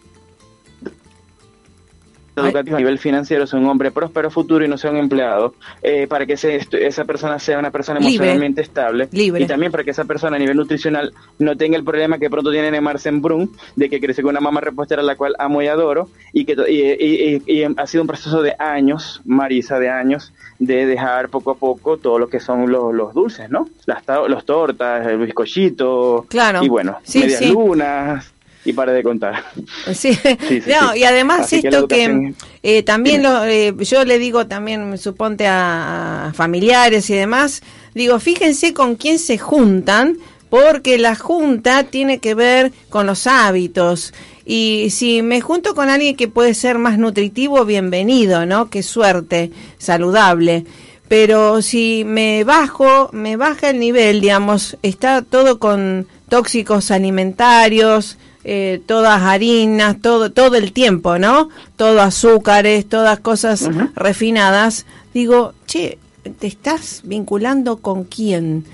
[2.45, 6.07] educativo a nivel financiero, sea un hombre próspero futuro y no sea un empleado, eh,
[6.07, 8.15] para que ese- esa persona sea una persona Libre.
[8.15, 9.43] emocionalmente estable Libre.
[9.45, 12.51] y también para que esa persona a nivel nutricional no tenga el problema que pronto
[12.51, 16.09] tiene Marcen Brun, de que creció con una mamá repostera la cual amo y adoro
[16.33, 20.87] y que y, y- y- ha sido un proceso de años, Marisa, de años, de
[20.87, 23.69] dejar poco a poco todo lo que son los, los dulces, ¿no?
[23.87, 26.63] Las los tortas, el bizcochito Claro.
[26.63, 27.51] y bueno, Sí, medias sí.
[27.53, 28.33] lunas
[28.67, 29.45] y para de contar.
[29.95, 30.99] Sí, sí, no, sí.
[31.01, 35.47] y además Así esto que, educación- eh, también lo, eh, yo le digo también, suponte
[35.47, 37.63] a, a familiares y demás,
[37.95, 40.19] digo, fíjense con quién se juntan,
[40.51, 44.13] porque la junta tiene que ver con los hábitos.
[44.45, 48.71] Y si me junto con alguien que puede ser más nutritivo, bienvenido, ¿no?
[48.71, 50.65] Qué suerte, saludable.
[51.09, 58.19] Pero si me bajo, me baja el nivel, digamos, está todo con tóxicos alimentarios,
[58.49, 61.49] eh, todas harinas, todo, todo el tiempo, ¿no?
[61.77, 64.87] Todo azúcares, todas cosas refinadas.
[65.13, 65.99] Digo, che,
[66.39, 68.65] ¿te estás vinculando con quién?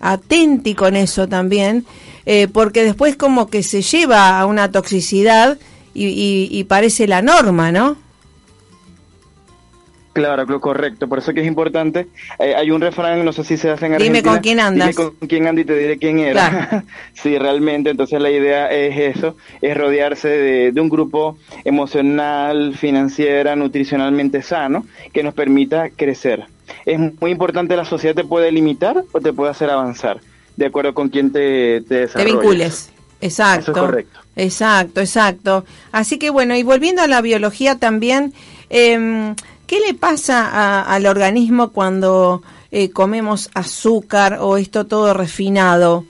[0.00, 1.84] Atenti con eso también,
[2.24, 5.58] eh, porque después como que se lleva a una toxicidad
[5.92, 7.96] y, y- y parece la norma, ¿no?
[10.12, 11.08] Claro, lo correcto.
[11.08, 12.08] Por eso que es importante.
[12.38, 14.88] eh, hay un refrán, no sé si se hace en Dime con quién andas.
[14.88, 16.50] Dime con quién ando y te diré quién era.
[16.50, 16.82] Claro.
[17.12, 17.90] sí, realmente.
[17.90, 24.86] Entonces la idea es eso, es rodearse de, de un grupo emocional, financiera, nutricionalmente sano,
[25.12, 26.44] que nos permita crecer.
[26.84, 30.20] Es muy importante, la sociedad te puede limitar o te puede hacer avanzar,
[30.56, 32.90] de acuerdo con quién te, te te vincules.
[33.20, 33.72] Exacto.
[33.72, 34.20] Eso es correcto.
[34.36, 35.64] Exacto, exacto.
[35.92, 38.32] Así que bueno, y volviendo a la biología también,
[38.70, 39.34] em,
[39.68, 46.04] ¿qué le pasa a- al organismo cuando eh, comemos azúcar o esto todo refinado?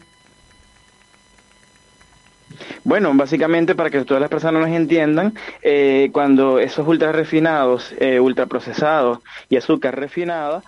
[2.84, 8.18] Bueno, básicamente para que todas las personas nos entiendan, eh, cuando esos ultra refinados, eh,
[8.18, 9.18] ultraprocesados
[9.50, 10.62] y azúcar refinada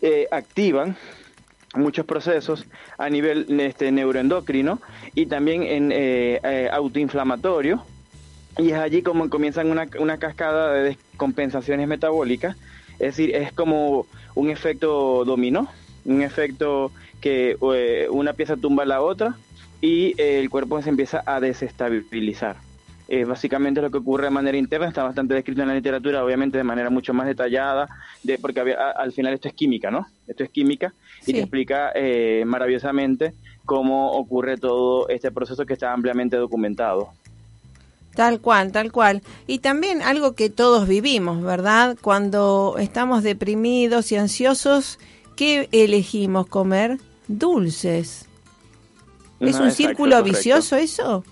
[0.00, 0.96] eh, activan
[1.74, 2.66] muchos procesos
[2.98, 4.80] a nivel este, neuroendocrino
[5.14, 5.92] y también en
[6.72, 7.84] autoinflamatorio.
[8.58, 12.56] Y es allí como comienzan una, una cascada de descompensaciones metabólicas.
[12.98, 15.68] Es decir, es como un efecto dominó,
[16.04, 19.36] un efecto que eh, una pieza tumba a la otra
[19.80, 22.56] y el cuerpo se empieza a desestabilizar.
[23.08, 26.56] Eh, básicamente lo que ocurre de manera interna está bastante descrito en la literatura, obviamente
[26.58, 27.88] de manera mucho más detallada,
[28.22, 30.06] de, porque había- a- al final esto es química, ¿no?
[30.26, 33.32] Esto es química y te explica eh, maravillosamente
[33.64, 37.10] cómo ocurre todo este proceso que está ampliamente documentado.
[38.14, 39.22] Tal cual, tal cual.
[39.46, 41.96] Y también algo que todos vivimos, ¿verdad?
[42.00, 44.98] Cuando estamos deprimidos y ansiosos,
[45.34, 46.98] ¿qué elegimos comer?
[47.28, 48.26] Dulces.
[49.40, 50.36] ¿Es un exacto, círculo correcto.
[50.36, 51.24] vicioso eso?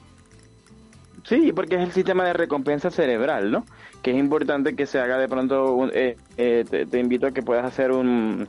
[1.28, 3.66] Sí, porque es el sistema de recompensa cerebral, ¿no?
[4.02, 7.30] Que es importante que se haga de pronto, un- eh, eh, te, te invito a
[7.32, 8.48] que puedas hacer un,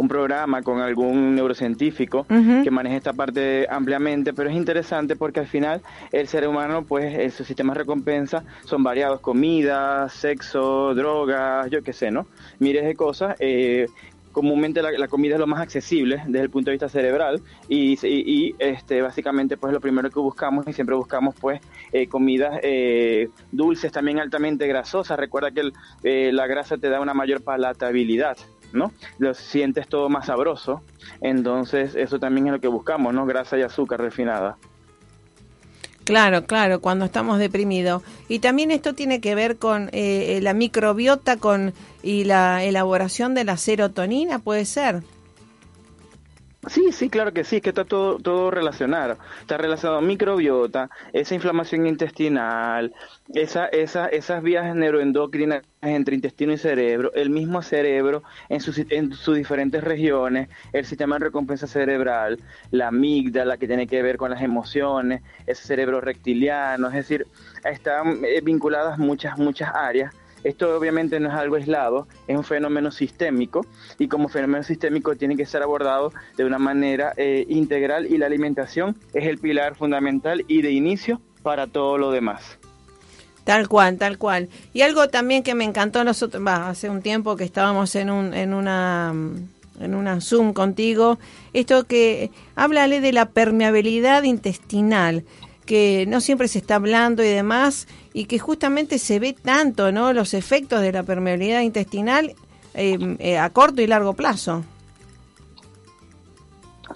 [0.00, 2.24] un programa con algún neurocientífico
[2.64, 7.14] que maneje esta parte ampliamente, pero es interesante porque al final el ser humano, pues,
[7.18, 12.26] eh, sus sistemas de recompensa son variados, comida, sexo, drogas, yo qué sé, ¿no?
[12.58, 13.36] Miles de cosas.
[13.40, 13.88] eh,
[14.32, 17.94] comúnmente la, la comida es lo más accesible desde el punto de vista cerebral y,
[18.06, 21.60] y- y, este básicamente pues lo primero que buscamos y siempre buscamos pues
[21.90, 25.72] eh, comidas eh, dulces también altamente grasosas recuerda que el-
[26.04, 28.36] eh, la grasa te da una mayor palatabilidad
[28.72, 30.82] no lo sientes todo más sabroso
[31.20, 34.56] entonces eso también es lo que buscamos no grasa y azúcar refinada
[36.04, 38.02] Claro, claro, cuando estamos deprimidos.
[38.26, 43.44] Y también esto tiene que ver con eh, la microbiota con y la elaboración de
[43.44, 45.04] la serotonina, puede ser.
[46.68, 49.16] Sí, sí, claro que sí, es que está todo, todo relacionado.
[49.40, 52.94] Está relacionado microbiota, esa inflamación intestinal,
[53.32, 59.14] esa, esa, esas vías neuroendocrinas entre intestino y cerebro, el mismo cerebro en sus, en
[59.14, 62.38] sus diferentes regiones, el sistema de recompensa cerebral,
[62.70, 67.26] la amígdala que tiene que ver con las emociones, ese cerebro reptiliano, es decir,
[67.64, 72.90] están eh, vinculadas muchas, muchas áreas esto obviamente no es algo aislado, es un fenómeno
[72.90, 73.66] sistémico
[73.98, 78.26] y como fenómeno sistémico tiene que ser abordado de una manera eh, integral y la
[78.26, 82.58] alimentación es el pilar fundamental y de inicio para todo lo demás.
[83.44, 84.48] Tal cual, tal cual.
[84.72, 88.34] Y algo también que me encantó nosotros, va, hace un tiempo que estábamos en un,
[88.34, 89.14] en una
[89.80, 91.18] en una Zoom contigo,
[91.52, 95.24] esto que háblale de la permeabilidad intestinal,
[95.70, 100.12] que no siempre se está hablando y demás, y que justamente se ve tanto, ¿no?
[100.12, 102.34] Los efectos de la permeabilidad intestinal
[102.74, 104.64] eh, eh, a corto y largo plazo.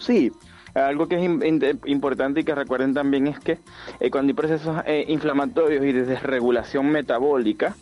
[0.00, 0.32] Sí,
[0.74, 3.58] algo que es importante y que recuerden también es que
[4.00, 7.76] eh, cuando hay procesos eh, inflamatorios y de desregulación metabólica,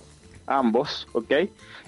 [0.47, 1.33] ambos, ¿ok?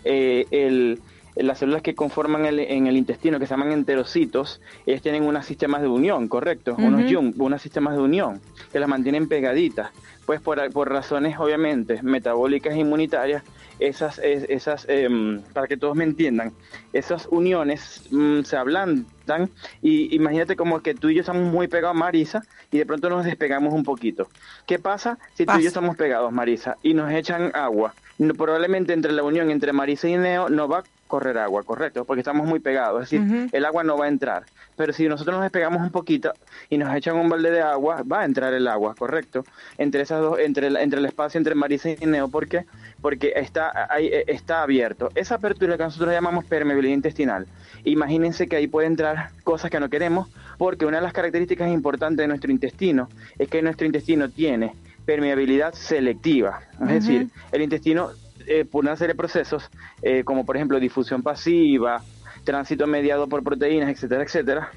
[0.04, 0.98] Eh, el,
[1.36, 5.46] las células que conforman el, en el intestino, que se llaman enterocitos, ellos tienen unos
[5.46, 6.74] sistemas de unión, ¿correcto?
[6.78, 7.10] Unos Ujú.
[7.10, 8.40] yum, unos sistemas de unión
[8.72, 9.90] que las mantienen pegaditas.
[10.26, 13.42] Pues por, por razones, obviamente, metabólicas e inmunitarias,
[13.78, 16.52] esas, es- esas em, para que todos me entiendan,
[16.92, 19.50] esas uniones mm, se ablandan
[19.82, 23.24] y imagínate como que tú y yo estamos muy pegados, Marisa, y de pronto nos
[23.24, 24.28] despegamos un poquito.
[24.66, 27.94] ¿Qué pasa si tú y yo estamos pegados, Marisa, y nos echan agua?
[28.18, 30.84] No, probablemente entre la unión entre Marisa y Neo no va a
[31.14, 34.46] correr agua, correcto, porque estamos muy pegados, es decir, el agua no va a entrar.
[34.76, 36.32] Pero si nosotros nos despegamos un poquito
[36.68, 39.44] y nos echan un balde de agua, va a entrar el agua, correcto.
[39.78, 42.66] Entre esas dos, entre el, entre el espacio entre Marisa y Neo, ¿por qué?
[43.00, 45.10] Porque está, ahí, eh, está abierto.
[45.14, 47.46] Esa apertura que nosotros llamamos permeabilidad intestinal.
[47.84, 52.24] Imagínense que ahí puede entrar cosas que no queremos, porque una de las características importantes
[52.24, 54.72] de nuestro intestino es que nuestro intestino tiene
[55.04, 56.60] permeabilidad selectiva.
[56.80, 58.10] Es decir, el intestino,
[58.46, 59.70] eh, por una serie de procesos,
[60.02, 62.02] eh, como por ejemplo difusión pasiva,
[62.44, 64.70] tránsito mediado por proteínas, etcétera, etcétera,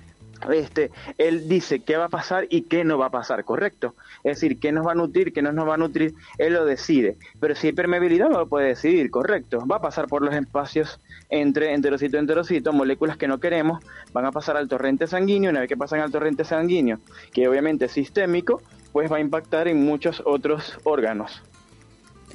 [0.52, 3.96] este, él dice qué va a pasar y qué no va a pasar, ¿correcto?
[4.24, 6.66] Es decir, qué nos va a nutrir, qué no nos va a nutrir, él lo
[6.66, 7.18] decide.
[7.40, 9.66] Pero si hay permeabilidad no lo puede decidir, ¿correcto?
[9.66, 11.00] Va a pasar por los espacios
[11.30, 15.62] entre enterocito y enterocito, moléculas que no queremos, van a pasar al torrente sanguíneo, una
[15.62, 17.00] vez que pasan al torrente sanguíneo,
[17.34, 21.42] que obviamente es sistémico, pues va a impactar en muchos otros órganos.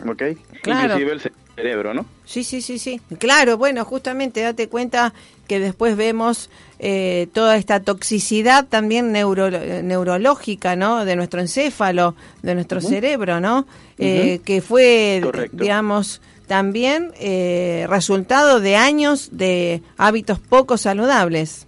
[0.06, 0.22] ¿Ok?
[0.62, 0.94] Claro.
[0.98, 2.06] Inclusive el cerebro, ¿no?
[2.24, 3.00] Sí, sí, sí, sí.
[3.18, 5.12] Claro, bueno, justamente date cuenta
[5.46, 11.04] que después vemos eh, toda esta toxicidad también neuro, eh, neurológica, ¿no?
[11.04, 13.66] De nuestro encéfalo, de nuestro cerebro, ¿no?
[13.98, 15.56] Eh, Que fue, Correcto.
[15.58, 21.66] digamos, también eh, resultado de años de hábitos poco saludables.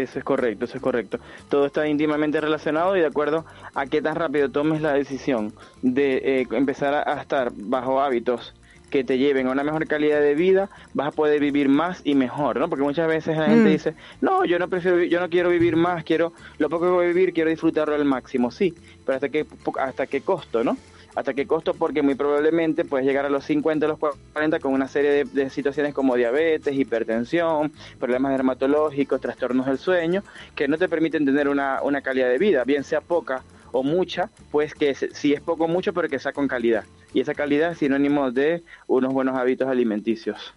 [0.00, 1.18] Eso es correcto, eso es correcto.
[1.48, 6.16] Todo está íntimamente relacionado y de acuerdo a qué tan rápido tomes la decisión de
[6.42, 8.54] eh, empezar a, a estar bajo hábitos
[8.90, 12.14] que te lleven a una mejor calidad de vida, vas a poder vivir más y
[12.14, 12.68] mejor, ¿no?
[12.68, 13.72] Porque muchas veces la gente Mm.
[13.72, 17.04] dice, no, yo no prefiero, yo no quiero vivir más, quiero, lo poco que voy
[17.06, 19.46] a vivir, quiero disfrutarlo al máximo, sí, pero hasta qué,
[19.80, 20.82] hasta qué costo, ¿no?
[21.14, 21.74] ¿Hasta qué costo?
[21.74, 25.50] Porque muy probablemente puedes llegar a los 50, a los 40 con una serie de,
[25.50, 30.22] situaciones como diabetes, hipertensión, problemas dermatológicos, trastornos del sueño,
[30.54, 33.42] que no te permiten tener una, calidad de vida, bien sea poca
[33.72, 36.84] o mucha, pues que si es poco o mucho, pero que sea con calidad.
[37.12, 40.54] Y esa calidad es sinónimo de unos buenos hábitos alimenticios.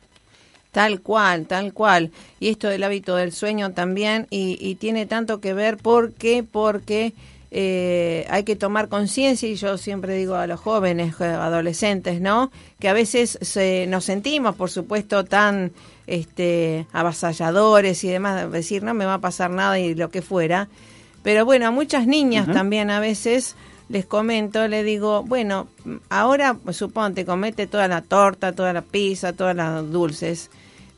[0.71, 2.11] Tal cual, tal cual.
[2.39, 7.13] Y esto del hábito del sueño también, y, y tiene tanto que ver porque, porque
[7.51, 12.51] eh, hay que tomar conciencia, y yo siempre digo a los jóvenes, eh, adolescentes, ¿no?
[12.79, 15.71] Que a veces se, nos sentimos, por supuesto, tan
[16.07, 20.67] este, avasalladores y demás, decir, no me va a pasar nada y lo que fuera.
[21.23, 23.55] Pero bueno, a muchas niñas también a veces
[23.89, 25.67] les comento, le digo, bueno,
[26.09, 30.49] ahora suponte, comete toda la torta, toda la pizza, todas las dulces,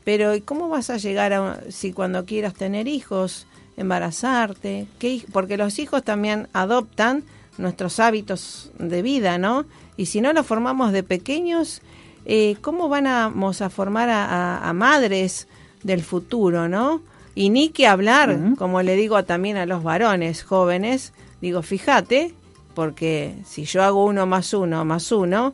[0.04, 3.46] pero ¿y cómo vas a llegar a si cuando quieras tener hijos,
[3.78, 4.86] embarazarte?
[4.98, 7.24] ¿Qué hij- porque los hijos también adoptan
[7.56, 9.64] nuestros hábitos de vida, ¿no?
[9.96, 11.80] Y si no los formamos de pequeños,
[12.26, 15.48] eh, ¿cómo vamos a formar a, a- a madres
[15.82, 17.02] del futuro, ¿no?
[17.34, 22.34] Y ni que hablar, como le digo también a los varones jóvenes, digo, fíjate,
[22.74, 25.52] porque si yo hago uno más uno más uno,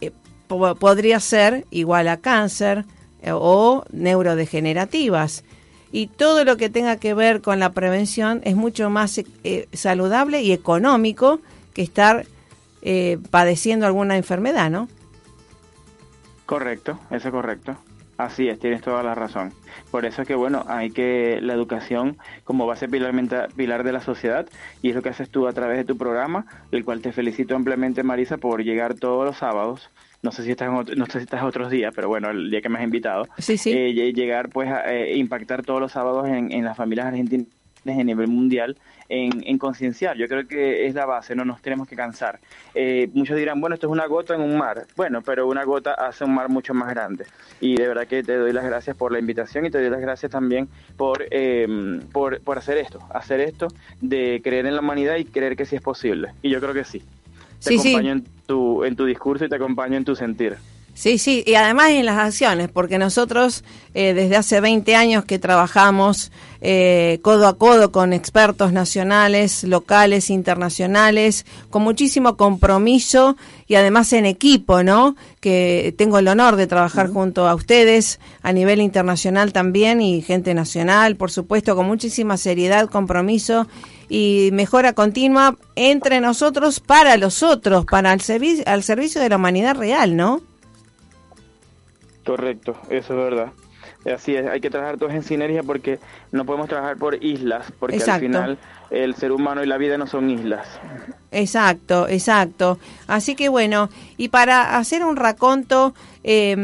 [0.00, 0.12] eh,
[0.46, 2.84] po- podría ser igual a cáncer
[3.22, 5.44] eh, o neurodegenerativas.
[5.90, 10.42] Y todo lo que tenga que ver con la prevención es mucho más eh, saludable
[10.42, 11.40] y económico
[11.72, 12.26] que estar
[12.82, 14.88] eh, padeciendo alguna enfermedad, ¿no?
[16.46, 17.76] Correcto, eso es correcto.
[18.18, 19.52] Así es, tienes toda la razón.
[19.92, 24.48] Por eso es que, bueno, hay que la educación como base pilar de la sociedad
[24.82, 27.54] y es lo que haces tú a través de tu programa, el cual te felicito
[27.54, 29.88] ampliamente, Marisa, por llegar todos los sábados.
[30.22, 32.50] No sé si estás en otro- no sé si estás otros días, pero bueno, el
[32.50, 33.70] día que me has invitado, Sí, sí.
[33.72, 37.46] eh, lle- llegar pues a eh, impactar todos los sábados en, en las familias argentinas
[37.86, 38.76] a nivel mundial
[39.08, 40.16] en, en concienciar.
[40.18, 42.38] Yo creo que es la base, no nos tenemos que cansar.
[42.74, 44.84] Eh, muchos dirán, bueno, esto es una gota en un mar.
[44.96, 47.24] Bueno, pero una gota hace un mar mucho más grande.
[47.60, 50.00] Y de verdad que te doy las gracias por la invitación y te doy las
[50.00, 53.68] gracias también por, eh, por, por hacer esto, hacer esto
[54.02, 56.32] de creer en la humanidad y creer que sí es posible.
[56.42, 57.02] Y yo creo que sí.
[57.62, 60.56] Te Sí, acompaño en tu, en tu discurso y te acompaño en tu sentir.
[60.98, 63.62] Sí, sí, y además en las acciones, porque nosotros
[63.94, 70.28] eh, desde hace 20 años que trabajamos eh, codo a codo con expertos nacionales, locales,
[70.28, 73.36] internacionales, con muchísimo compromiso
[73.68, 75.14] y además en equipo, ¿no?
[75.38, 80.52] Que tengo el honor de trabajar junto a ustedes a nivel internacional también y gente
[80.52, 83.68] nacional, por supuesto, con muchísima seriedad, compromiso
[84.08, 89.36] y mejora continua entre nosotros para los otros, para el servicio al servicio de la
[89.36, 90.42] humanidad real, ¿no?
[92.28, 93.52] Correcto, eso es verdad.
[94.14, 95.98] Así es, hay que trabajar todos en sinergia porque
[96.30, 98.12] no podemos trabajar por islas, porque Exacto.
[98.12, 98.58] al final
[98.90, 100.66] el ser humano y la vida no son islas.
[101.30, 102.78] Exacto, exacto.
[103.06, 106.54] Así que bueno, y para hacer un raconto eh,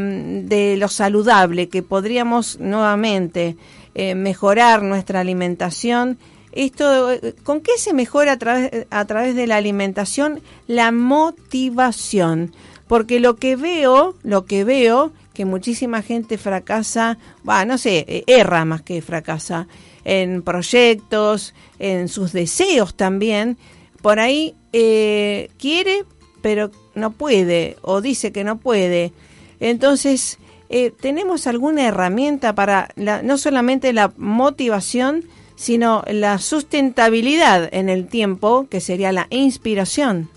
[0.44, 3.56] de lo saludable que podríamos nuevamente
[3.94, 6.18] eh, mejorar nuestra alimentación,
[6.52, 7.08] esto,
[7.42, 10.40] ¿con qué se mejora a través, a través de la alimentación?
[10.66, 12.52] La motivación.
[12.86, 18.24] Porque lo que veo, lo que veo, que muchísima gente fracasa, va, no sé, eh,
[18.26, 19.66] erra más que fracasa,
[20.04, 23.58] en proyectos, en sus deseos también,
[24.00, 26.04] por ahí eh, quiere,
[26.40, 29.12] pero no puede, o dice que no puede.
[29.60, 35.24] Entonces, eh, ¿tenemos alguna herramienta para la, no solamente la motivación,
[35.56, 40.28] sino la sustentabilidad en el tiempo, que sería la inspiración?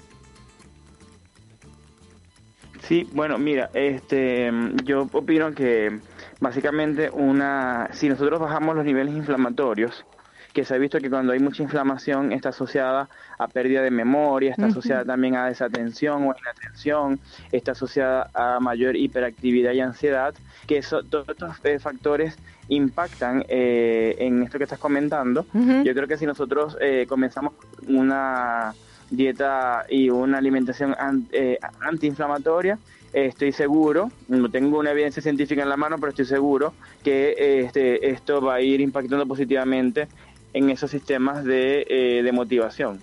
[2.88, 4.50] Sí, bueno, mira, este,
[4.86, 6.00] yo opino que
[6.40, 10.06] básicamente una, si nosotros bajamos los niveles inflamatorios,
[10.54, 14.52] que se ha visto que cuando hay mucha inflamación está asociada a pérdida de memoria,
[14.52, 17.20] está asociada también a desatención o inatención,
[17.52, 20.34] está asociada a mayor hiperactividad y ansiedad,
[20.66, 25.46] que eso, todos estos eh, factores impactan eh, en esto que estás comentando.
[25.84, 27.54] Yo creo que si nosotros eh, comenzamos
[27.88, 28.74] una
[29.10, 30.96] dieta y una alimentación
[31.32, 32.78] eh, antiinflamatoria,
[33.14, 37.30] eh, estoy seguro, no tengo una evidencia científica en la mano, pero estoy seguro que
[37.38, 40.08] eh, este, esto va a ir impactando positivamente
[40.54, 43.00] en esos sistemas de, eh, de motivación.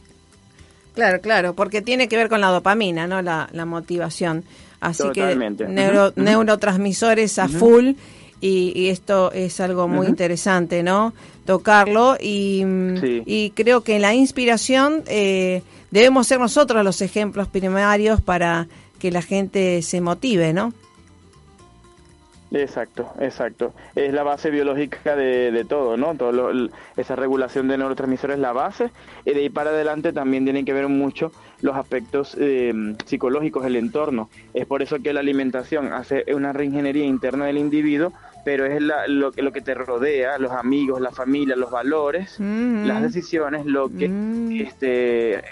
[0.95, 3.21] Claro, claro, porque tiene que ver con la dopamina, ¿no?
[3.23, 4.45] La, la motivación.
[4.81, 5.65] Así Totalmente.
[5.65, 7.93] que neuro- neurotransmisores a full
[8.41, 11.15] y, y esto es algo muy interesante, ¿no?
[11.47, 13.23] Tocarlo y, mm, Sí.
[13.27, 15.63] y creo que la inspiración eh,
[15.95, 18.67] debemos ser nosotros los ejemplos primarios para
[18.99, 20.73] que la gente se motive, ¿no?
[22.53, 23.75] Exacto, exacto.
[23.97, 26.15] Es la base biológica de, de todo, ¿no?
[26.15, 28.91] Todo lo- esa regulación de neurotransmisores es la base.
[29.25, 31.33] Y de ahí para adelante también tienen que ver mucho
[31.63, 32.73] los aspectos eh,
[33.07, 34.31] psicológicos, el entorno.
[34.53, 38.13] Es por eso que la alimentación hace una reingeniería interna del individuo,
[38.45, 42.37] pero es la- lo, que- lo que te rodea, los amigos, la familia, los valores,
[42.39, 42.85] Mm.
[42.87, 44.61] las decisiones, lo que Mm.
[44.61, 45.43] este,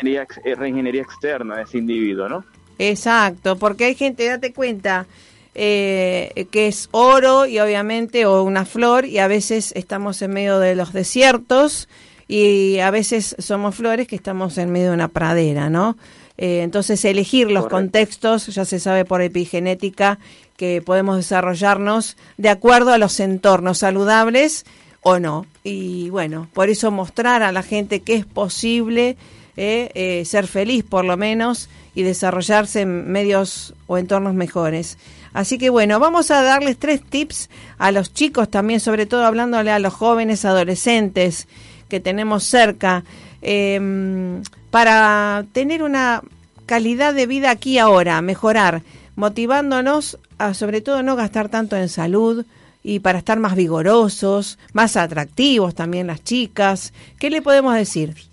[0.00, 2.44] reingeniería, eh, reingeniería externa de ese individuo, ¿no?
[2.78, 5.06] Exacto, porque hay gente, date cuenta,
[5.54, 10.58] eh, que es oro y obviamente o una flor y a veces estamos en medio
[10.58, 11.88] de los desiertos
[12.28, 15.96] y a veces somos flores que estamos en medio de una pradera, ¿no?
[16.38, 17.76] Eh, entonces elegir los Correcto.
[17.76, 20.18] contextos, ya se sabe por epigenética
[20.56, 24.64] que podemos desarrollarnos de acuerdo a los entornos saludables
[25.02, 25.44] o no.
[25.64, 29.16] Y bueno, por eso mostrar a la gente que es posible
[29.56, 34.98] eh, eh, ser feliz por lo menos y desarrollarse en medios o entornos mejores.
[35.32, 39.70] Así que bueno, vamos a darles tres tips a los chicos también, sobre todo hablándole
[39.70, 41.46] a los jóvenes adolescentes
[41.88, 43.04] que tenemos cerca,
[43.42, 44.40] eh,
[44.70, 46.22] para tener una
[46.66, 48.82] calidad de vida aquí ahora, mejorar,
[49.16, 52.44] motivándonos a sobre todo no gastar tanto en salud
[52.82, 56.92] y para estar más vigorosos, más atractivos también las chicas.
[57.18, 58.29] ¿Qué le podemos decir?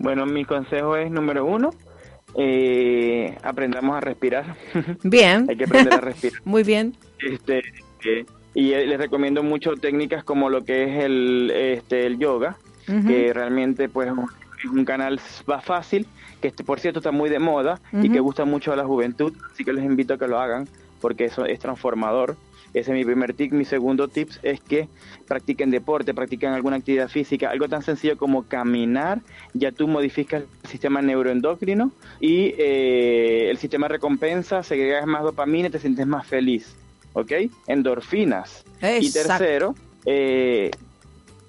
[0.00, 1.70] Bueno, mi consejo es número uno,
[2.34, 4.56] eh, aprendamos a respirar.
[5.04, 5.46] Bien.
[5.48, 6.40] Hay que aprender a respirar.
[6.44, 6.96] Muy bien.
[7.18, 7.58] Este,
[8.06, 8.24] eh,
[8.54, 12.56] y eh, les recomiendo mucho técnicas como lo que es el, este, el yoga,
[13.06, 16.08] que realmente pues es un canal fácil,
[16.40, 19.32] que este, por cierto está muy de moda y que gusta mucho a la juventud,
[19.52, 20.66] así que les invito a que lo hagan
[21.00, 22.36] porque eso es transformador.
[22.72, 23.52] Ese es mi primer tip.
[23.52, 24.88] Mi segundo tip es que
[25.26, 29.20] practiquen deporte, practiquen alguna actividad física, algo tan sencillo como caminar,
[29.54, 31.90] ya tú modificas el sistema neuroendocrino
[32.20, 36.74] y eh, el sistema de recompensa, segregas más dopamina y te sientes más feliz,
[37.12, 37.32] ¿ok?
[37.66, 38.64] Endorfinas.
[39.00, 39.74] Y tercero,
[40.06, 40.70] eh,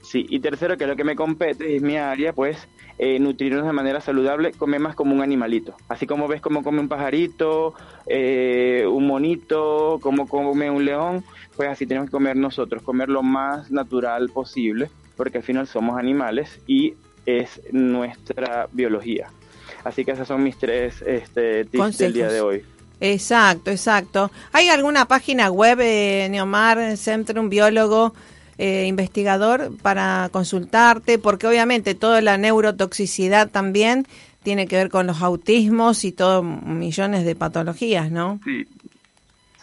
[0.01, 2.67] sí, y tercero, que es lo que me compete, es mi área, pues
[3.03, 5.73] eh, nutrirnos de manera saludable, come más como un animalito.
[5.89, 7.73] Así como ves cómo come un pajarito,
[8.05, 11.23] eh, un monito, cómo come un león,
[11.55, 15.97] pues así tenemos que comer nosotros, comer lo más natural posible, porque al final somos
[15.97, 16.93] animales y
[17.25, 19.31] es nuestra biología.
[19.83, 22.63] Así que esos son mis tres este, tips del día de hoy.
[22.99, 24.29] Exacto, exacto.
[24.51, 28.13] ¿Hay alguna página web, eh, Neomar Centrum, biólogo,
[28.61, 31.17] eh, investigador, para consultarte?
[31.17, 34.05] Porque obviamente toda la neurotoxicidad también
[34.43, 38.39] tiene que ver con los autismos y todo millones de patologías, ¿no?
[38.45, 38.67] Sí,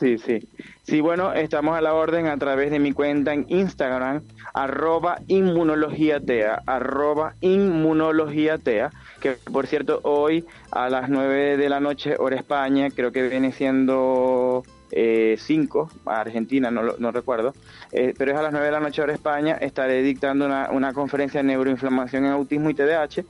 [0.01, 0.49] sí, sí.
[0.83, 4.23] Sí, bueno, estamos a la orden a través de mi cuenta en Instagram,
[4.53, 8.91] arroba inmunologiatea, arroba inmunologiatea,
[9.21, 13.53] que por cierto hoy a las 9 de la noche, hora España, creo que viene
[13.53, 17.53] siendo 5, Argentina, no, lo- no recuerdo,
[17.93, 20.93] eh, pero es a las 9 de la noche, hora España, estaré dictando una, una
[20.93, 23.23] conferencia de neuroinflamación en autismo y TDAH,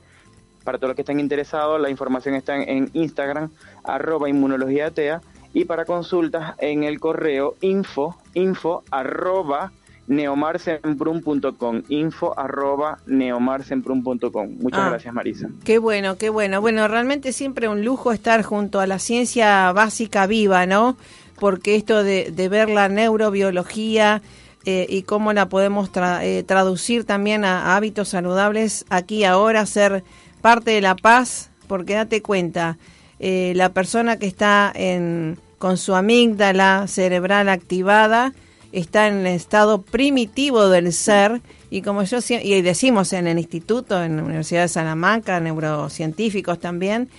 [0.63, 3.49] para todos los que estén interesados, la información está en, Instagram,
[3.83, 5.21] arroba inmunologiatea,
[5.53, 9.71] y para consultas en el correo info, info arroba
[10.07, 14.57] neomarsenprum.com, info arroba neomarsenprum.com.
[14.59, 14.89] Muchas Ah.
[14.89, 15.49] gracias Marisa.
[15.63, 16.61] Qué bueno, qué bueno.
[16.61, 20.97] Bueno, realmente siempre un lujo estar junto a la ciencia básica viva, ¿no?
[21.39, 24.21] Porque esto de, de ver la neurobiología
[24.65, 30.03] eh, y cómo la podemos tra- eh, traducir también a, hábitos saludables aquí ahora, ser
[30.41, 32.77] parte de la paz, porque date cuenta,
[33.19, 38.33] eh, la persona que está en, con su amígdala cerebral activada
[38.71, 44.03] está en el estado primitivo del ser y como yo y decimos en el instituto,
[44.03, 47.09] en la Universidad de Salamanca, neurocientíficos también,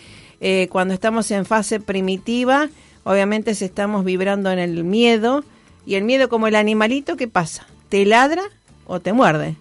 [0.40, 2.68] eh, cuando estamos en fase primitiva,
[3.05, 5.44] obviamente se estamos vibrando en el miedo
[5.86, 7.66] y el miedo como el animalito, ¿qué pasa?
[7.88, 8.42] ¿Te ladra
[8.86, 9.57] o te muerde?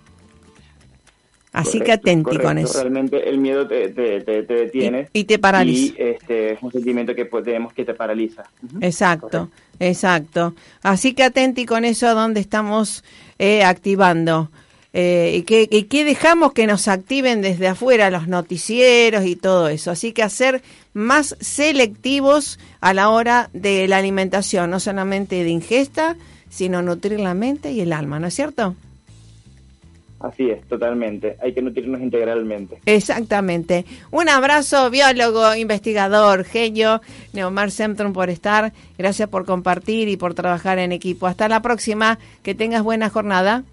[1.52, 2.80] Así que Correcto, atenti con eso.
[2.84, 5.10] Realmente el miedo te, te, te- te detiene.
[5.14, 5.94] Y- y te paraliza.
[5.94, 8.44] Y este, es un sentimiento que podemos que te paraliza.
[8.82, 9.50] Exacto, Correcto.
[9.80, 10.54] exacto.
[10.84, 13.04] Así que atenti con eso a dónde estamos
[13.40, 14.52] eh, activando.
[14.92, 19.92] Eh, y, que dejamos que nos activen desde afuera los noticieros y todo eso.
[19.92, 20.62] Así que hacer
[20.94, 26.16] más selectivos a la hora de la alimentación, no solamente de ingesta,
[26.50, 28.76] sino nutrir la mente y el alma, ¿no es cierto?
[30.20, 31.38] Así es, totalmente.
[31.42, 32.80] Hay que nutrirnos integralmente.
[32.86, 33.86] Exactamente.
[34.12, 38.74] Un abrazo, biólogo, investigador, genio, Neomar Centrum por estar.
[38.98, 41.26] Gracias por compartir y por trabajar en equipo.
[41.26, 42.20] Hasta la próxima.
[42.44, 43.64] Que tengas buena jornada.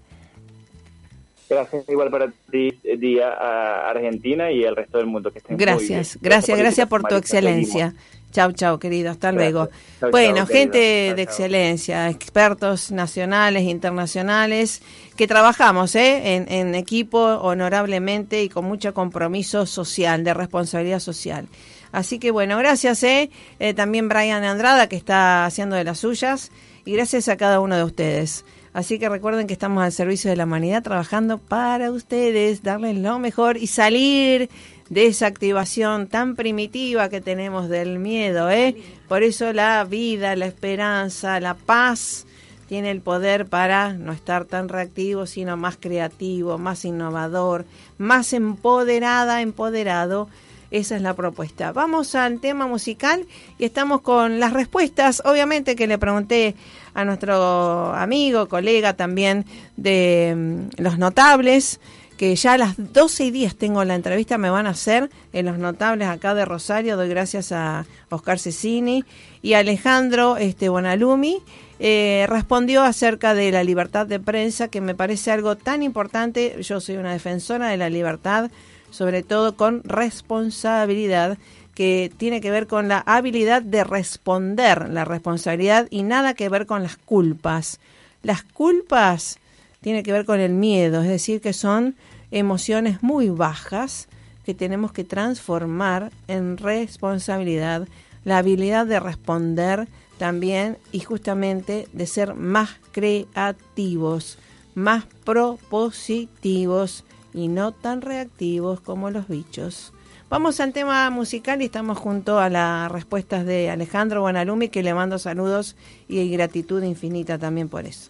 [1.49, 5.57] Gracias igual para ti, Día a Argentina y al resto del mundo que estén.
[5.57, 7.93] Gracias, gracias, por gracias por tu excelencia.
[8.31, 9.09] Chau, chau, querido.
[9.11, 9.53] Hasta Gracias.
[9.53, 9.69] luego.
[9.99, 10.59] Chau, bueno, chau, querido.
[10.59, 11.23] gente de chau.
[11.23, 14.81] excelencia, expertos nacionales, internacionales,
[15.15, 16.35] que trabajamos ¿eh?
[16.35, 21.47] en, en equipo honorablemente y con mucho compromiso social, de responsabilidad social.
[21.91, 23.29] Así que bueno, gracias ¿eh?
[23.59, 26.51] Eh, también Brian Andrada, que está haciendo de las suyas,
[26.85, 28.45] y gracias a cada uno de ustedes.
[28.73, 33.19] Así que recuerden que estamos al servicio de la humanidad trabajando para ustedes, darles lo
[33.19, 34.49] mejor y salir
[34.89, 38.75] de esa activación tan primitiva que tenemos del miedo, ¿eh?
[39.07, 42.25] Por eso la vida, la esperanza, la paz
[42.67, 47.65] tiene el poder para no estar tan reactivo, sino más creativo, más innovador,
[47.97, 50.27] más empoderada, empoderado.
[50.71, 51.71] Esa es la propuesta.
[51.71, 53.25] Vamos al tema musical
[53.57, 56.55] y estamos con las respuestas, obviamente que le pregunté
[56.93, 59.45] a nuestro amigo, colega también
[59.77, 61.79] de mm, los notables,
[62.17, 65.45] que ya a las 12 y 10 tengo la entrevista, me van a hacer en
[65.45, 66.97] los notables acá de Rosario.
[66.97, 69.05] Doy gracias a Oscar Cecini
[69.41, 71.41] y a Alejandro este, Bonalumi.
[71.79, 76.57] Eh, respondió acerca de la libertad de prensa, que me parece algo tan importante.
[76.61, 78.49] Yo soy una defensora de la libertad,
[78.89, 81.37] sobre todo con responsabilidad,
[81.77, 86.65] que tiene que ver con la habilidad de responder la responsabilidad y nada que ver
[86.65, 87.79] con las culpas.
[88.23, 89.37] Las culpas
[89.81, 91.95] tiene que ver con el miedo, es decir, que son
[92.31, 94.07] emociones muy bajas
[94.43, 97.87] que tenemos que transformar en responsabilidad,
[98.23, 104.39] la habilidad de responder también y justamente de ser más creativos,
[104.73, 107.03] más propositivos
[107.33, 109.93] y no tan reactivos como los bichos.
[110.29, 114.93] Vamos al tema musical y estamos junto a las respuestas de Alejandro Bonalumi, que le
[114.93, 115.77] mando saludos
[116.09, 118.09] y gratitud infinita también por eso.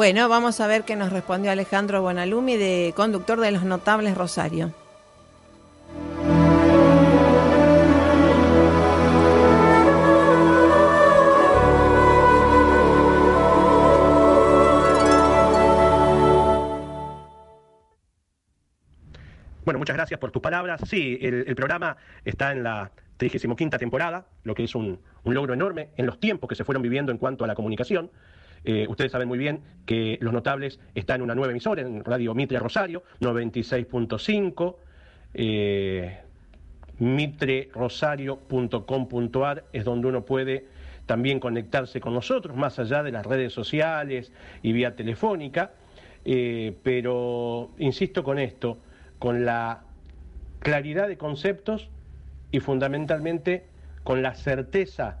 [0.00, 4.72] Bueno, vamos a ver qué nos respondió Alejandro Bonalumi, de conductor de Los Notables Rosario.
[19.66, 20.80] Bueno, muchas gracias por tus palabras.
[20.88, 26.06] Sí, el, programa está en la 35 temporada, lo que es un logro enorme en
[26.06, 28.10] los tiempos que se fueron viviendo en cuanto a la comunicación.
[28.64, 32.34] Eh, ustedes saben muy bien que Los Notables está en una nueva emisora, en Radio
[32.34, 34.76] Mitre Rosario, 96.5.
[35.32, 36.18] Eh,
[36.98, 40.66] mitrerosario.com.ar es donde uno puede
[41.06, 44.32] también conectarse con nosotros, más allá de las redes sociales
[44.62, 45.72] y vía telefónica.
[46.24, 48.78] Eh, pero insisto con esto,
[49.18, 49.84] con la
[50.60, 51.88] claridad de conceptos
[52.52, 53.64] y fundamentalmente
[54.04, 55.18] con la certeza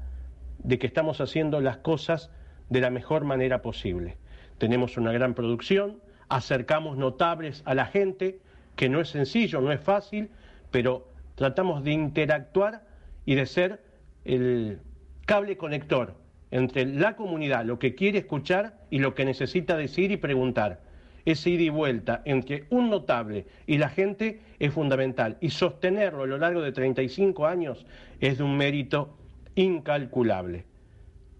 [0.62, 2.30] de que estamos haciendo las cosas
[2.70, 4.16] de la mejor manera posible.
[4.58, 8.40] Tenemos una gran producción, acercamos notables a la gente,
[8.76, 10.30] que no es sencillo, no es fácil,
[10.70, 12.86] pero tratamos de interactuar
[13.26, 13.82] y de ser
[14.24, 14.80] el
[15.26, 16.14] cable conector
[16.50, 20.80] entre la comunidad, lo que quiere escuchar y lo que necesita decir y preguntar.
[21.24, 26.26] Ese ida y vuelta entre un notable y la gente es fundamental y sostenerlo a
[26.26, 27.84] lo largo de 35 años
[28.20, 29.18] es de un mérito
[29.54, 30.64] incalculable.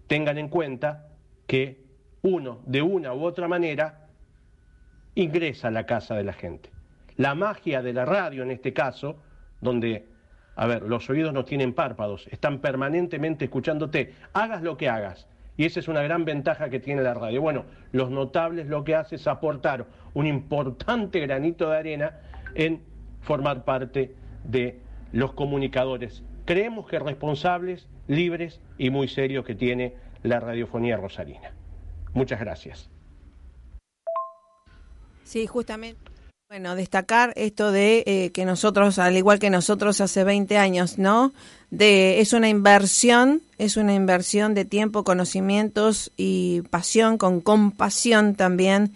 [0.07, 1.10] Tengan en cuenta
[1.51, 1.83] que
[2.21, 4.07] uno, de una u otra manera,
[5.15, 6.69] ingresa a la casa de la gente.
[7.17, 9.17] La magia de la radio, en este caso,
[9.59, 10.07] donde,
[10.55, 15.27] a ver, los oídos no tienen párpados, están permanentemente escuchándote, hagas lo que hagas.
[15.57, 17.41] Y esa es una gran ventaja que tiene la radio.
[17.41, 22.19] Bueno, los notables lo que hace es aportar un importante granito de arena
[22.55, 22.81] en
[23.19, 24.79] formar parte de
[25.11, 26.23] los comunicadores.
[26.45, 31.51] Creemos que responsables, libres y muy serios que tiene la radiofonía rosarina.
[32.13, 32.89] Muchas gracias.
[35.23, 36.11] Sí, justamente.
[36.49, 41.31] Bueno, destacar esto de eh, que nosotros, al igual que nosotros hace 20 años, ¿no?
[41.69, 48.91] De, es una inversión, es una inversión de tiempo, conocimientos y pasión, con compasión también,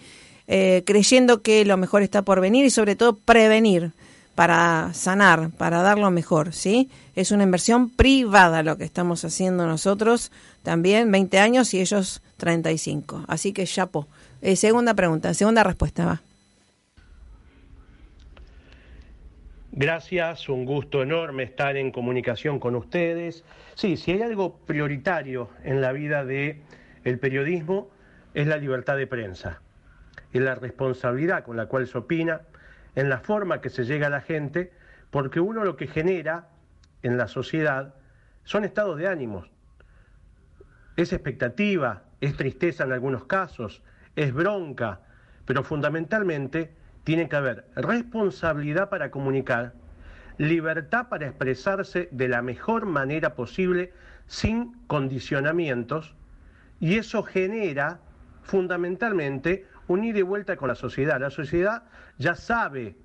[0.48, 3.94] eh, creyendo que lo mejor está por venir y sobre todo prevenir
[4.36, 6.90] para sanar, para dar lo mejor, ¿sí?
[7.16, 10.32] Es una inversión privada lo que estamos haciendo nosotros
[10.62, 13.24] también, 20 años y ellos 35.
[13.28, 14.08] Así que chapo.
[14.42, 16.22] Eh, segunda pregunta, segunda respuesta va.
[19.72, 23.44] Gracias, un gusto enorme estar en comunicación con ustedes.
[23.74, 26.62] Sí, si hay algo prioritario en la vida del
[27.04, 27.90] el periodismo
[28.34, 29.62] es la libertad de prensa.
[30.34, 32.42] en la responsabilidad con la cual se opina,
[32.96, 34.72] en la forma que se llega a la gente,
[35.12, 36.50] porque uno lo que genera
[37.04, 37.96] en la sociedad
[38.44, 39.50] son estados de ánimos.
[40.96, 43.84] Es expectativa, es tristeza en algunos casos,
[44.16, 45.02] es bronca,
[45.46, 46.74] pero fundamentalmente
[47.04, 49.74] tiene que haber responsabilidad para comunicar,
[50.38, 53.94] libertad para expresarse de la mejor manera posible
[54.28, 56.16] sin condicionamientos
[56.80, 58.00] y eso genera
[58.44, 61.20] fundamentalmente un ida y vuelta con la sociedad.
[61.20, 61.84] La sociedad
[62.18, 62.96] ya sabe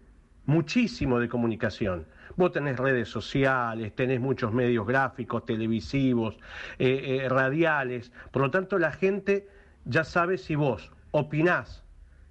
[0.47, 2.07] muchísimo de comunicación.
[2.37, 6.39] Vos tenés redes sociales, tenés muchos medios gráficos, televisivos,
[6.79, 8.13] eh, eh, radiales.
[8.31, 9.49] Por lo tanto, la gente
[9.85, 11.85] ya sabe si vos opinás,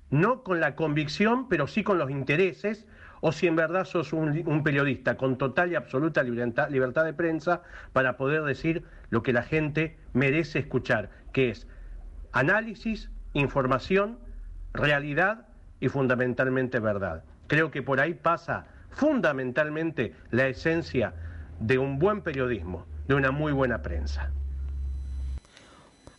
[0.09, 2.87] no con la convicción, pero sí con los intereses,
[3.21, 7.63] o si en verdad sos un, periodista con total y absoluta libertad, libertad de prensa
[7.93, 11.67] para poder decir lo que la gente merece escuchar, que es
[12.31, 14.17] análisis, información,
[14.73, 15.45] realidad
[15.79, 17.23] y fundamentalmente verdad.
[17.47, 21.13] Creo que por ahí pasa fundamentalmente la esencia
[21.59, 24.31] de un buen periodismo, de una muy buena prensa.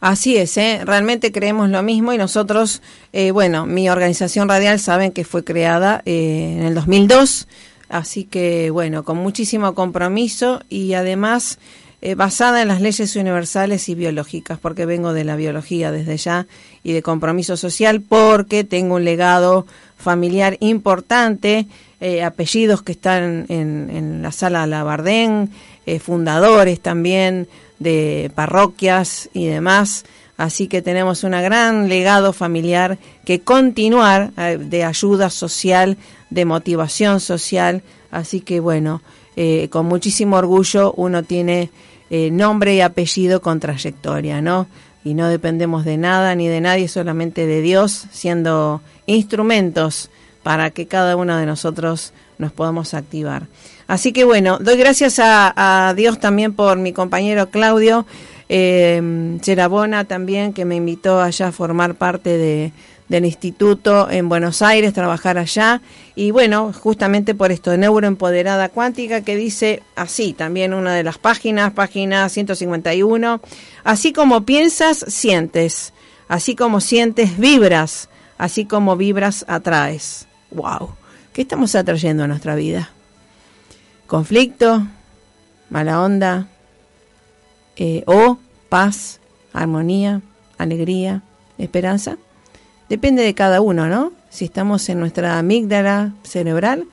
[0.00, 0.80] Así es, ¿eh?
[0.84, 2.80] realmente creemos lo mismo y nosotros,
[3.12, 7.46] eh, bueno, mi organización radial saben que fue creada eh, en el 2002,
[7.90, 11.58] así que bueno, con muchísimo compromiso y además
[12.02, 16.46] eh, basada en las leyes universales y biológicas, porque vengo de la biología desde ya
[16.82, 21.66] y de compromiso social, porque tengo un legado familiar importante,
[22.00, 25.50] eh, apellidos que están en, en la sala Labardén,
[25.86, 27.48] eh, fundadores también
[27.78, 30.04] de parroquias y demás.
[30.36, 35.98] Así que tenemos un gran legado familiar que continuar eh, de ayuda social,
[36.30, 37.82] de motivación social.
[38.10, 39.02] Así que bueno,
[39.36, 41.70] eh, con muchísimo orgullo uno tiene
[42.10, 44.66] eh, nombre y apellido con trayectoria, ¿no?
[45.04, 50.10] Y no dependemos de nada ni de nadie, solamente de Dios, siendo instrumentos
[50.42, 53.46] para que cada uno de nosotros nos podamos activar.
[53.86, 58.06] Así que bueno, doy gracias a, a Dios también por mi compañero Claudio
[58.52, 62.72] eh, Cherabona también, que me invitó allá a formar parte de,
[63.10, 65.82] del instituto en Buenos Aires, trabajar allá.
[66.14, 71.72] Y bueno, justamente por esto, Neuroempoderada Cuántica, que dice así, también una de las páginas,
[71.72, 73.40] página 151,
[73.82, 75.92] así como piensas, sientes,
[76.28, 78.08] así como sientes, vibras,
[78.38, 80.28] así como vibras, atraes.
[80.52, 80.90] ¡Wow!
[81.32, 82.90] ¿Qué estamos atrayendo a nuestra vida?
[84.06, 84.86] Conflicto,
[85.68, 86.46] mala onda,
[87.74, 88.38] eh, o
[88.68, 89.18] paz,
[89.52, 90.22] armonía,
[90.58, 91.22] alegría,
[91.58, 92.16] esperanza.
[92.90, 94.12] Depende de cada uno, ¿no?
[94.30, 96.86] Si estamos en nuestra amígdala cerebral,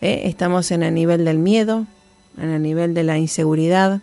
[0.00, 0.22] ¿eh?
[0.24, 1.86] estamos en el nivel del miedo,
[2.36, 4.00] en el nivel de la inseguridad,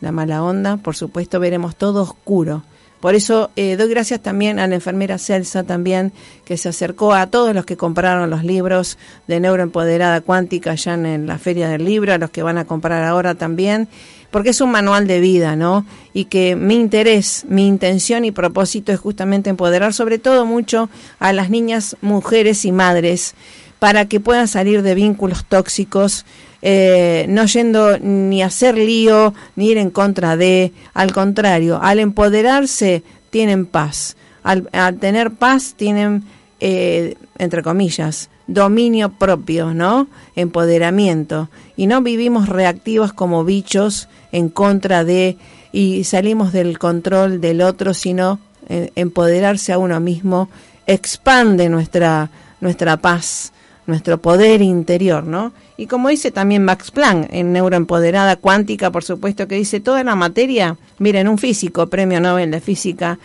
[0.00, 2.62] la mala onda, por supuesto veremos todo oscuro.
[3.00, 6.12] Por eso eh, doy gracias también a la enfermera Celsa también,
[6.44, 11.26] que se acercó a todos los que compraron los libros de Neuroempoderada Cuántica allá en
[11.26, 13.88] la Feria del Libro, a los que van a comprar ahora también,
[14.30, 15.86] porque es un manual de vida, ¿no?
[16.12, 21.32] Y que mi interés, mi intención y propósito es justamente empoderar sobre todo mucho a
[21.32, 23.34] las niñas, mujeres y madres
[23.78, 26.26] para que puedan salir de vínculos tóxicos,
[26.62, 32.00] eh, no yendo ni a hacer lío, ni ir en contra de, al contrario, al
[32.00, 36.24] empoderarse tienen paz, al, al tener paz tienen,
[36.60, 40.08] eh, entre comillas, dominio propio, ¿no?
[40.34, 41.48] Empoderamiento.
[41.76, 45.36] Y no vivimos reactivos como bichos en contra de
[45.72, 50.48] y salimos del control del otro, sino eh, empoderarse a uno mismo
[50.86, 52.30] expande nuestra,
[52.60, 53.52] nuestra paz,
[53.86, 55.52] nuestro poder interior, ¿no?
[55.76, 60.16] Y como dice también Max Planck en Neuroempoderada Cuántica, por supuesto, que dice toda la
[60.16, 63.18] materia, miren, un físico, premio Nobel de Física,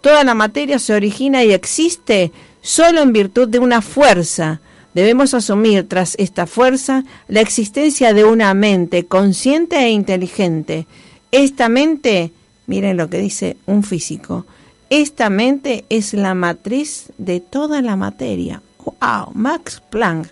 [0.00, 4.60] toda la materia se origina y existe solo en virtud de una fuerza.
[4.94, 10.86] Debemos asumir tras esta fuerza la existencia de una mente consciente e inteligente.
[11.30, 12.32] Esta mente,
[12.66, 14.46] miren lo que dice un físico,
[14.90, 18.62] esta mente es la matriz de toda la materia.
[18.84, 19.30] ¡Wow!
[19.34, 20.28] Max Planck,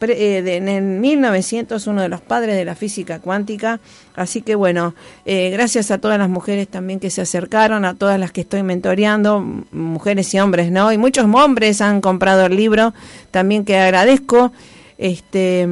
[0.00, 3.80] en 1900, uno de los padres de la física cuántica.
[4.14, 4.94] Así que bueno,
[5.26, 8.62] eh, gracias a todas las mujeres también que se acercaron, a todas las que estoy
[8.62, 9.40] mentoreando,
[9.72, 10.92] mujeres y hombres, ¿no?
[10.92, 12.94] Y muchos hombres han comprado el libro,
[13.30, 14.52] también que agradezco.
[14.98, 15.66] Este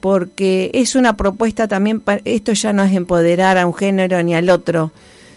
[0.00, 4.34] porque es una propuesta también, para, esto ya no es empoderar a un género ni
[4.34, 4.92] al otro,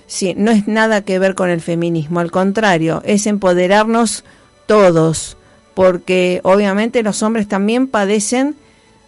[0.08, 4.24] sí, no es nada que ver con el feminismo, al contrario, es empoderarnos
[4.68, 5.38] todos,
[5.74, 8.56] porque obviamente los hombres también padecen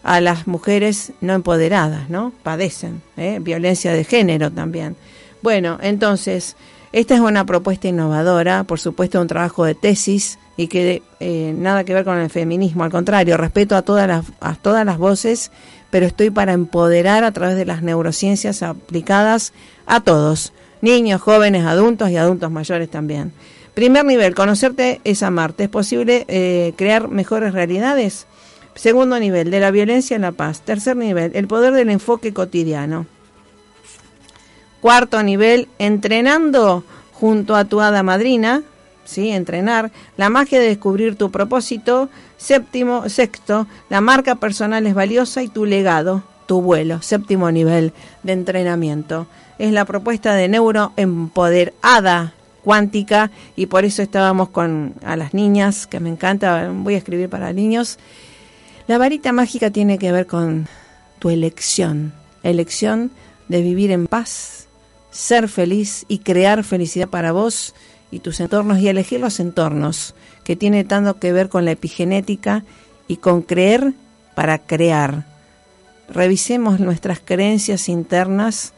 [0.04, 2.34] a las mujeres no empoderadas, ¿no?
[2.44, 3.40] Padecen, ¿eh?
[3.42, 4.96] violencia de género también.
[5.42, 6.56] Bueno, entonces,
[6.94, 11.84] Esta es una propuesta innovadora, por supuesto un trabajo de tesis y que eh, nada
[11.84, 15.50] que ver con el feminismo, al contrario, respeto a todas las, a todas las voces,
[15.90, 19.54] pero estoy para empoderar a través de las neurociencias aplicadas
[19.88, 23.34] a todos, niños, jóvenes, adultos y adultos mayores también.
[23.74, 25.64] Primer nivel, conocerte es amarte.
[25.64, 28.28] ¿Es posible eh, crear mejores realidades?
[28.76, 30.62] Segundo nivel, de la violencia en la paz.
[30.62, 33.08] Tercer nivel, el poder del enfoque cotidiano.
[34.80, 38.62] Cuarto nivel, entrenando junto a tu hada madrina,
[39.06, 39.30] ¿sí?
[39.30, 39.92] Entrenar.
[40.18, 42.10] La magia de descubrir tu propósito.
[42.38, 47.02] Séptimo, sexto, la marca personal es valiosa y tu legado, tu vuelo.
[47.02, 47.94] Séptimo nivel
[48.24, 49.26] de entrenamiento.
[49.58, 52.34] Es la propuesta de neuroempoderada
[52.64, 57.30] cuántica y por eso estábamos con a las niñas, que me encanta, voy a escribir
[57.30, 58.00] para niños.
[58.88, 60.68] La varita mágica tiene que ver con
[61.20, 63.12] tu elección, elección
[63.48, 64.68] de vivir en paz,
[65.12, 67.76] ser feliz y crear felicidad para vos
[68.12, 72.64] y tus entornos y elegir los entornos, que tiene tanto que ver con la epigenética
[73.08, 73.94] y con creer
[74.36, 75.26] para crear.
[76.10, 78.73] Revisemos nuestras creencias internas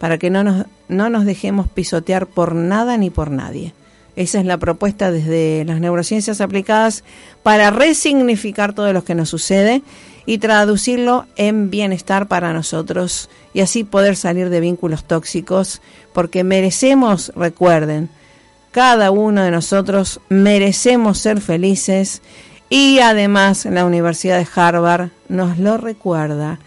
[0.00, 3.74] para que no nos, no nos dejemos pisotear por nada ni por nadie.
[4.16, 7.04] Esa es la propuesta desde las neurociencias aplicadas
[7.42, 9.82] para resignificar todo lo que nos sucede
[10.26, 15.82] y traducirlo en bienestar para nosotros y así poder salir de vínculos tóxicos,
[16.12, 18.08] porque merecemos, recuerden,
[18.70, 22.22] cada uno de nosotros merecemos ser felices
[22.70, 26.58] y además la Universidad de Harvard nos lo recuerda.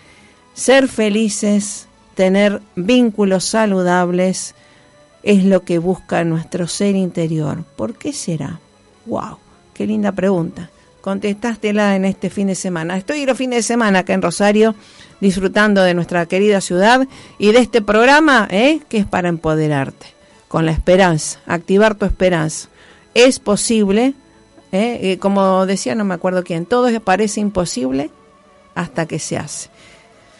[0.54, 4.56] Ser felices, tener vínculos saludables,
[5.24, 7.64] es lo que busca nuestro ser interior.
[7.76, 8.60] ¿Por qué será?
[9.06, 9.38] ¡Wow!
[9.74, 10.70] ¡Qué linda pregunta!
[11.02, 12.98] Contestástela en este fin de semana.
[12.98, 14.76] Estoy los fines de semana acá en Rosario
[15.20, 17.08] disfrutando de nuestra querida ciudad
[17.38, 18.80] y de este programa ¿eh?
[18.90, 20.08] que es para empoderarte,
[20.48, 22.70] con la esperanza, activar tu esperanza.
[23.14, 24.14] Es posible,
[24.72, 25.00] ¿eh?
[25.02, 28.10] Eh, como decía, no me acuerdo quién, todo parece imposible
[28.76, 29.70] hasta que se hace.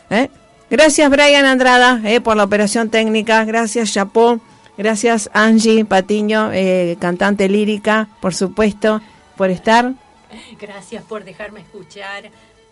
[0.10, 0.30] ¿eh?
[0.74, 4.40] Gracias Brian Andrada por la operación técnica, gracias Chapó,
[4.76, 6.50] gracias Angie Patiño,
[7.00, 9.00] cantante lírica, por supuesto,
[9.38, 9.94] por estar.
[10.60, 12.24] Gracias por dejarme escuchar